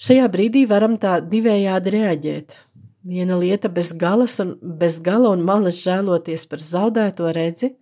Šajā 0.03 0.27
brīdī 0.33 0.66
varam 0.66 0.99
tā 0.99 1.20
divējādi 1.23 1.97
reaģēt– 2.01 2.59
Viena 3.03 3.35
lieta 3.39 3.69
bez 3.69 3.93
galas 3.99 4.39
un 4.41 4.55
bez 4.63 5.01
gala 5.03 5.33
un 5.35 5.43
malas 5.43 5.81
žēloties 5.83 6.47
par 6.47 6.63
zaudēto 6.63 7.33
redzi, 7.35 7.73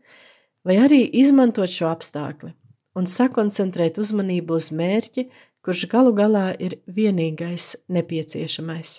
vai 0.65 0.79
arī 0.81 1.03
izmantot 1.21 1.69
šo 1.69 1.91
apstākli 1.91 2.55
un 2.97 3.07
sakoncentrēt 3.07 4.01
uzmanību 4.01 4.57
uz 4.57 4.71
mērķi, 4.75 5.29
kurš 5.65 5.85
galu 5.93 6.15
galā 6.17 6.51
ir 6.59 6.81
vienīgais 6.89 7.75
nepieciešamais. 7.93 8.99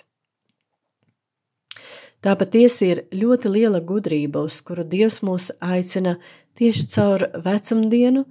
Tā 2.22 2.36
patiesi 2.38 2.92
ir 2.94 3.02
ļoti 3.10 3.50
liela 3.50 3.80
gudrība, 3.82 4.44
uz 4.46 4.60
kuru 4.62 4.84
Dievs 4.86 5.20
mūs 5.26 5.50
aicina 5.58 6.16
tieši 6.58 6.86
caur 6.94 7.26
vecumdienu, 7.34 8.24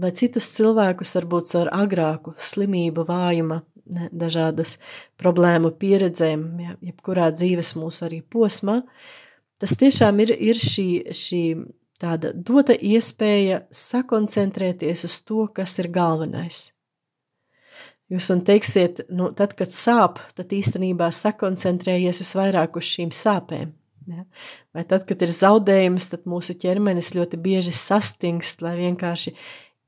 vai 0.00 0.14
citus 0.16 0.48
cilvēkus, 0.56 1.12
varbūt 1.18 1.50
caur 1.52 1.68
agrāku 1.76 2.32
slimību, 2.40 3.04
vājuma 3.04 3.60
dažādas 3.88 4.76
problēmu 5.20 5.72
pieredzēm, 5.80 6.44
ja, 6.62 6.76
jebkurā 6.90 7.30
dzīves 7.34 7.74
mūsu 7.78 8.06
arī 8.08 8.22
posmā, 8.22 8.80
tas 9.58 9.76
tiešām 9.80 10.24
ir, 10.24 10.34
ir 10.50 10.60
šī, 10.60 10.88
šī 11.14 11.42
tāda 11.98 12.32
dota 12.32 12.74
iespēja 12.74 13.64
sakoncentrēties 13.74 15.06
uz 15.08 15.20
to, 15.26 15.46
kas 15.54 15.78
ir 15.82 15.90
galvenais. 15.94 16.68
Jūs 18.08 18.30
un 18.32 18.40
teiksiet, 18.40 19.02
nu, 19.12 19.28
tad, 19.36 19.52
kad 19.56 19.72
sāp, 19.74 20.22
tad 20.38 20.52
īstenībā 20.56 21.10
sakoncentrējies 21.12 22.22
visvairāk 22.22 22.78
uz 22.80 22.88
šīm 22.88 23.12
sāpēm. 23.12 23.74
Ja? 24.08 24.24
Vai 24.72 24.84
tad, 24.88 25.04
kad 25.08 25.20
ir 25.24 25.32
zaudējums, 25.32 26.08
tad 26.14 26.24
mūsu 26.28 26.56
ķermenis 26.56 27.12
ļoti 27.16 27.40
bieži 27.44 27.74
sastingst, 27.76 28.64
lai 28.64 28.78
vienkārši 28.78 29.34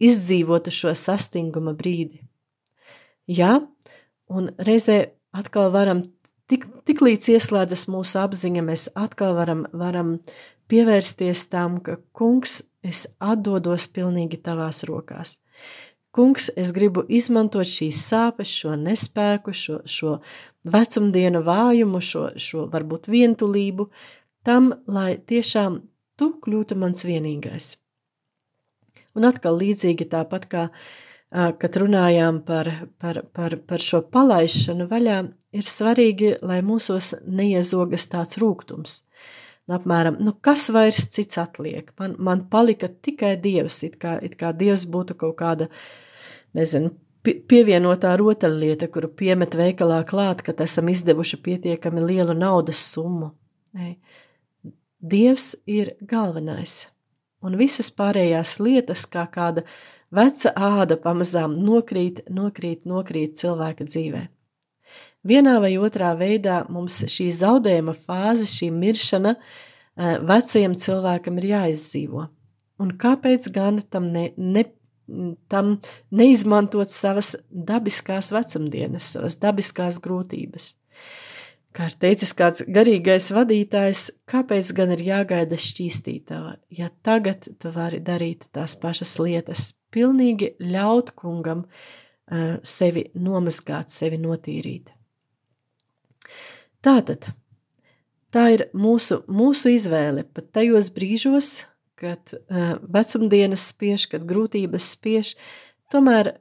izdzīvotu 0.05 0.72
šo 0.74 0.92
sastinguma 0.96 1.72
brīdi. 1.76 2.20
Jā, 3.30 3.61
Un 4.30 4.52
reizē 4.62 5.10
atkal 5.34 5.72
varam, 5.74 6.04
tik, 6.50 6.66
tik 6.86 7.02
līdz 7.02 7.32
ieslēdzas 7.34 7.86
mūsu 7.90 8.20
apziņa, 8.22 8.64
mēs 8.66 8.88
atkal 8.98 9.34
varam, 9.38 9.64
varam 9.74 10.18
pievērsties 10.70 11.48
tam, 11.50 11.80
ka 11.82 11.98
kungs, 12.16 12.60
es 12.86 13.06
atdodos 13.18 13.88
pilnīgi 13.92 14.38
tavās 14.40 14.84
rokās. 14.88 15.40
Kungs, 16.14 16.48
es 16.58 16.72
gribu 16.74 17.04
izmantot 17.06 17.68
šīs 17.70 18.00
sāpes, 18.02 18.50
šo 18.50 18.74
nespēku, 18.78 19.54
šo, 19.54 19.80
šo 19.86 20.16
vecumdienu 20.66 21.42
vājumu, 21.46 22.00
šo, 22.02 22.30
šo 22.34 22.64
varbūt 22.72 23.06
vientulību, 23.10 23.86
tam, 24.46 24.72
lai 24.90 25.14
tiešām 25.18 25.78
tu 26.18 26.32
kļūtu 26.42 26.78
mans 26.78 27.06
vienīgais. 27.06 27.76
Un 29.14 29.26
atkal 29.26 29.58
līdzīgi 29.58 30.06
tāpat 30.10 30.46
kā 30.50 30.64
kad 31.30 31.76
runājām 31.78 32.40
par, 32.46 32.70
par, 32.98 33.22
par, 33.34 33.56
par 33.66 33.82
šo 33.84 34.02
palaišanu 34.10 34.88
vaļā, 34.90 35.20
ir 35.54 35.66
svarīgi, 35.66 36.34
lai 36.42 36.58
mūsos 36.66 37.14
neiezogas 37.26 38.08
tāds 38.10 38.40
rūkums. 38.42 39.02
Un 39.68 39.76
apmēram, 39.76 40.16
nu 40.18 40.34
kas 40.42 40.66
vairs 40.74 41.04
cits 41.14 41.38
atliek? 41.38 41.92
Man, 42.00 42.16
man 42.18 42.42
palika 42.50 42.88
tikai 42.90 43.36
Dievs, 43.38 43.84
it 43.86 44.00
kā, 44.02 44.16
it 44.18 44.34
kā 44.40 44.50
Dievs 44.56 44.82
būtu 44.90 45.14
kaut 45.20 45.36
kāda, 45.38 45.68
nezinu, 46.58 46.90
pievienotā 47.22 48.16
rotaļlieta, 48.18 48.88
kuru 48.90 49.12
piemet 49.14 49.54
veikalā 49.54 50.00
klāt, 50.08 50.42
kad 50.42 50.60
esam 50.64 50.88
izdevuši 50.90 51.38
pietiekami 51.44 52.02
lielu 52.02 52.34
naudas 52.34 52.82
summu. 52.94 53.30
Ei. 53.78 53.94
Dievs 55.00 55.52
ir 55.70 55.94
galvenais, 56.04 56.88
un 57.44 57.54
visas 57.60 57.92
pārējās 57.94 58.58
lietas, 58.60 59.06
kā 59.08 59.28
kāda 59.30 59.62
veca 60.14 60.52
āda 60.56 60.98
pamazām 61.00 61.56
nokrīt, 61.64 62.24
nokrīt, 62.30 62.84
nokrīt 62.88 63.38
cilvēka 63.40 63.86
dzīvē. 63.88 64.26
Vienā 65.26 65.58
vai 65.61 65.74
otrā 65.76 66.14
veidā 66.16 66.62
mums 66.72 67.02
šī 67.12 67.28
zaudējuma 67.36 67.94
fāze, 68.06 68.46
šī 68.48 68.70
miršana 68.72 69.34
eh, 69.36 70.18
vecajam 70.24 70.76
cilvēkam 70.80 71.40
ir 71.42 71.48
jāizdzīvo. 71.50 72.26
Un 72.80 72.92
kāpēc 72.96 73.50
gan 73.52 73.82
tam, 73.92 74.08
ne, 74.14 74.30
ne, 74.40 74.64
tam 75.52 75.76
neizmantot 76.16 76.88
savas 76.92 77.34
dabiskās 77.50 78.30
vecumdienas, 78.32 79.12
savas 79.12 79.36
dabiskās 79.42 80.00
grūtības? 80.00 80.74
Kā 81.76 81.86
ir 81.86 81.98
teicis 82.02 82.32
kāds 82.34 82.64
garīgais 82.66 83.28
vadītājs, 83.30 84.08
kāpēc 84.30 84.72
gan 84.74 84.96
ir 84.96 85.04
jāgaida 85.06 85.61
šķīstītava, 85.61 86.56
ja 86.74 86.88
tagad 87.06 87.46
tu 87.61 87.70
vari 87.76 88.00
darīt 88.02 88.48
tās 88.56 88.74
pašas 88.80 89.12
lietas, 89.22 89.68
pilnīgi 89.95 90.55
ļaut 90.61 91.14
kungam 91.18 91.64
sevi 92.62 93.09
nomazgāt, 93.18 93.91
sevi 93.91 94.20
notīrīt. 94.22 94.93
Tātad, 96.80 97.32
tā 98.30 98.45
ir 98.55 98.68
mūsu, 98.70 99.24
mūsu 99.26 99.72
izvēle 99.74 100.22
pat 100.30 100.53
tajos 100.55 100.93
brīžos, 100.95 101.51
kad 101.99 102.32
vecumdienas 102.86 103.66
spiež, 103.72 104.07
kad 104.12 104.22
grūtības 104.28 104.93
spiež, 104.95 105.34
tomēr 105.93 106.36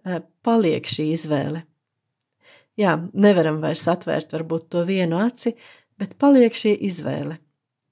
paliek 0.45 0.85
šī 0.87 1.09
izvēle 1.15 1.65
jā, 2.79 2.95
nevaram 3.13 3.59
vairs 3.63 3.85
atvērt 3.91 4.33
varbūt 4.35 4.69
to 4.73 4.85
vienu 4.87 5.19
aci, 5.21 5.55
bet 5.99 6.17
paliek 6.21 6.55
šī 6.55 6.75
izvēle. 6.87 7.39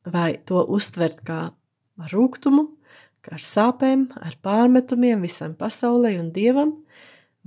Vai 0.08 0.38
to 0.48 0.64
uztvert 0.64 1.24
kā 1.28 1.42
rūgtumu, 2.14 2.70
ar 3.32 3.44
sāpēm, 3.44 4.08
ar 4.18 4.36
pārmetumiem 4.44 5.24
visam 5.26 5.56
pasaulē 5.58 6.18
un 6.20 6.32
dievam, 6.36 6.76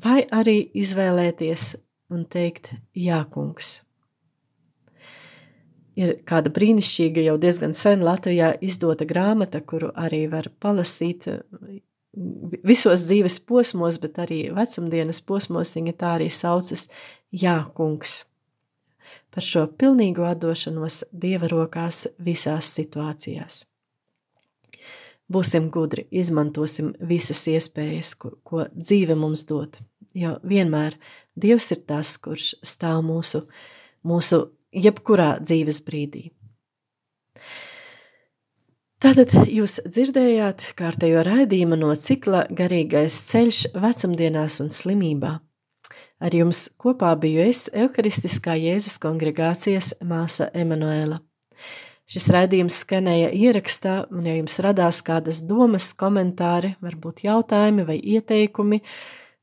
vai 0.01 0.25
arī 0.33 0.63
izvēlēties 0.77 1.75
un 2.11 2.25
teikt 2.29 2.73
jā, 2.97 3.23
kungs. 3.31 3.81
Ir 6.01 6.17
kāda 6.25 6.53
brīnišķīga, 6.55 7.27
jau 7.27 7.37
diezgan 7.41 7.75
sen 7.77 8.05
Latvijā 8.07 8.55
izdota 8.65 9.05
grāmata, 9.05 9.61
kuru 9.61 9.91
arī 9.99 10.25
var 10.33 10.49
palasīt 10.63 11.27
visos 12.67 13.05
dzīves 13.07 13.39
posmos, 13.47 13.99
bet 14.03 14.19
arī 14.23 14.45
vecumdienas 14.55 15.21
posmos 15.27 15.75
viņa 15.77 15.95
tā 15.99 16.15
arī 16.19 16.31
saucas 16.33 16.89
Jā, 17.31 17.71
kungs. 17.79 18.25
Par 19.31 19.45
šo 19.47 19.69
pilnīgo 19.79 20.25
atdošanos 20.27 21.05
Dieva 21.15 21.47
rokās 21.47 22.09
visās 22.19 22.73
situācijās. 22.75 23.63
Būsim 25.31 25.69
gudri, 25.71 26.09
izmantosim 26.11 26.95
visas 27.07 27.45
iespējas, 27.47 28.17
ko, 28.19 28.33
ko 28.43 28.65
dzīve 28.75 29.15
mums 29.15 29.45
dod, 29.47 29.79
jo 30.15 30.37
vienmēr 30.43 30.97
Dievs 31.41 31.71
ir 31.73 31.85
tas, 31.87 32.17
kurš 32.19 32.57
stāv 32.67 33.05
mūsu, 33.07 33.45
mūsu 34.05 34.43
jebkurā 34.75 35.37
dzīves 35.41 35.79
brīdī. 35.87 36.31
Tātad 39.01 39.33
jūs 39.49 39.79
dzirdējāt 39.87 40.75
kārtējo 40.77 41.23
raidījumu 41.25 41.79
no 41.81 41.95
cikla 41.97 42.43
Garīgais 42.53 43.23
ceļš 43.31 43.63
vecumdienās 43.73 44.59
un 44.61 44.69
slimībā. 44.69 45.39
Ar 46.21 46.37
jums 46.37 46.67
kopā 46.77 47.15
biju 47.17 47.47
es, 47.47 47.71
Euharistiskā 47.73 48.59
Jēzus 48.61 48.99
kongregācijas 49.01 49.95
māsa 50.05 50.51
Emanuēla. 50.53 51.23
Šis 52.11 52.27
raidījums 52.35 52.81
skanēja 52.83 53.29
ierakstā, 53.31 53.95
un 54.11 54.25
ja 54.27 54.35
jums 54.35 54.59
radās 54.65 54.99
kādas 55.07 55.45
domas, 55.47 55.93
komentāri, 55.95 56.73
varbūt 56.83 57.23
jautājumi 57.23 57.85
vai 57.87 57.99
ieteikumi 58.03 58.81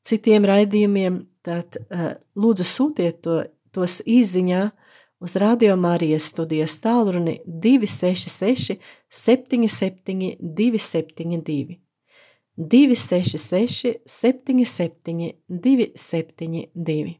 citiem 0.03 0.43
raidījumiem, 0.47 1.21
tad 1.47 1.79
uh, 1.79 2.17
lūdzu 2.35 2.65
sūtiet 2.67 3.21
to, 3.23 3.39
tos 3.71 4.01
īziņā 4.03 4.65
uz 5.23 5.35
Radio 5.39 5.77
Marijas 5.79 6.27
studijas 6.33 6.75
tālruni 6.83 7.37
266 7.47 8.81
77 9.09 10.35
272. 10.41 11.77
266 12.57 13.95
77 14.05 15.31
272. 15.47 17.15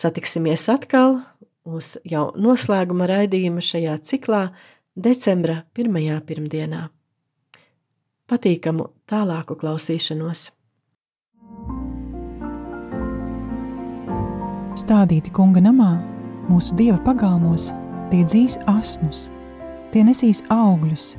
Satiksimies 0.00 0.64
atkal 0.72 1.18
uz 1.64 1.96
jau 2.04 2.30
noslēguma 2.36 3.08
raidījuma 3.10 3.62
šajā 3.64 3.96
ciklā 4.06 4.48
decembra 4.96 5.64
pirmajā 5.74 6.20
pirmdienā. 6.26 6.88
Patīkamu 8.30 8.90
tālāku 9.10 9.56
klausīšanos! 9.58 10.50
Stādīti 14.80 15.32
kunga 15.34 15.60
namā, 15.60 15.90
mūsu 16.48 16.76
dieva 16.78 17.00
pagalmos, 17.04 17.68
tie 18.12 18.22
dzīs 18.24 18.56
asnus, 18.70 19.26
tie 19.92 20.04
nesīs 20.06 20.44
augļus, 20.54 21.16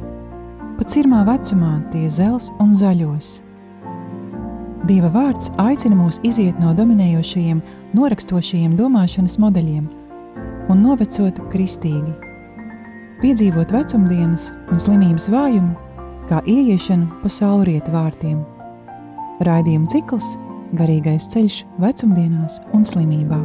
pat 0.80 0.90
cirmā 0.90 1.22
vecumā 1.28 1.78
tie 1.92 2.08
zels 2.10 2.50
un 2.64 2.72
zaļos. 2.74 3.42
Dieva 4.90 5.12
vārds 5.14 5.52
aicina 5.62 6.00
mūs 6.00 6.18
iziet 6.26 6.58
no 6.64 6.72
dominējošajiem, 6.74 7.60
norakstošajiem 7.94 8.80
domāšanas 8.80 9.38
modeļiem 9.44 9.92
un 10.72 10.84
novecot 10.86 11.40
kristīgi, 11.52 12.14
piedzīvot 13.22 13.74
vecumdienas 13.76 14.50
un 14.72 14.80
slimības 14.82 15.28
vājumu, 15.32 15.76
kā 16.32 16.40
ieiešanu 16.48 17.22
pa 17.22 17.32
saulrietu 17.32 17.94
vārtiem. 17.94 18.40
Raidījuma 19.46 19.92
cikls– 19.92 20.36
garīgais 20.80 21.28
ceļš 21.34 21.64
vecumdienās 21.84 22.62
un 22.76 22.88
slimībā. 22.88 23.42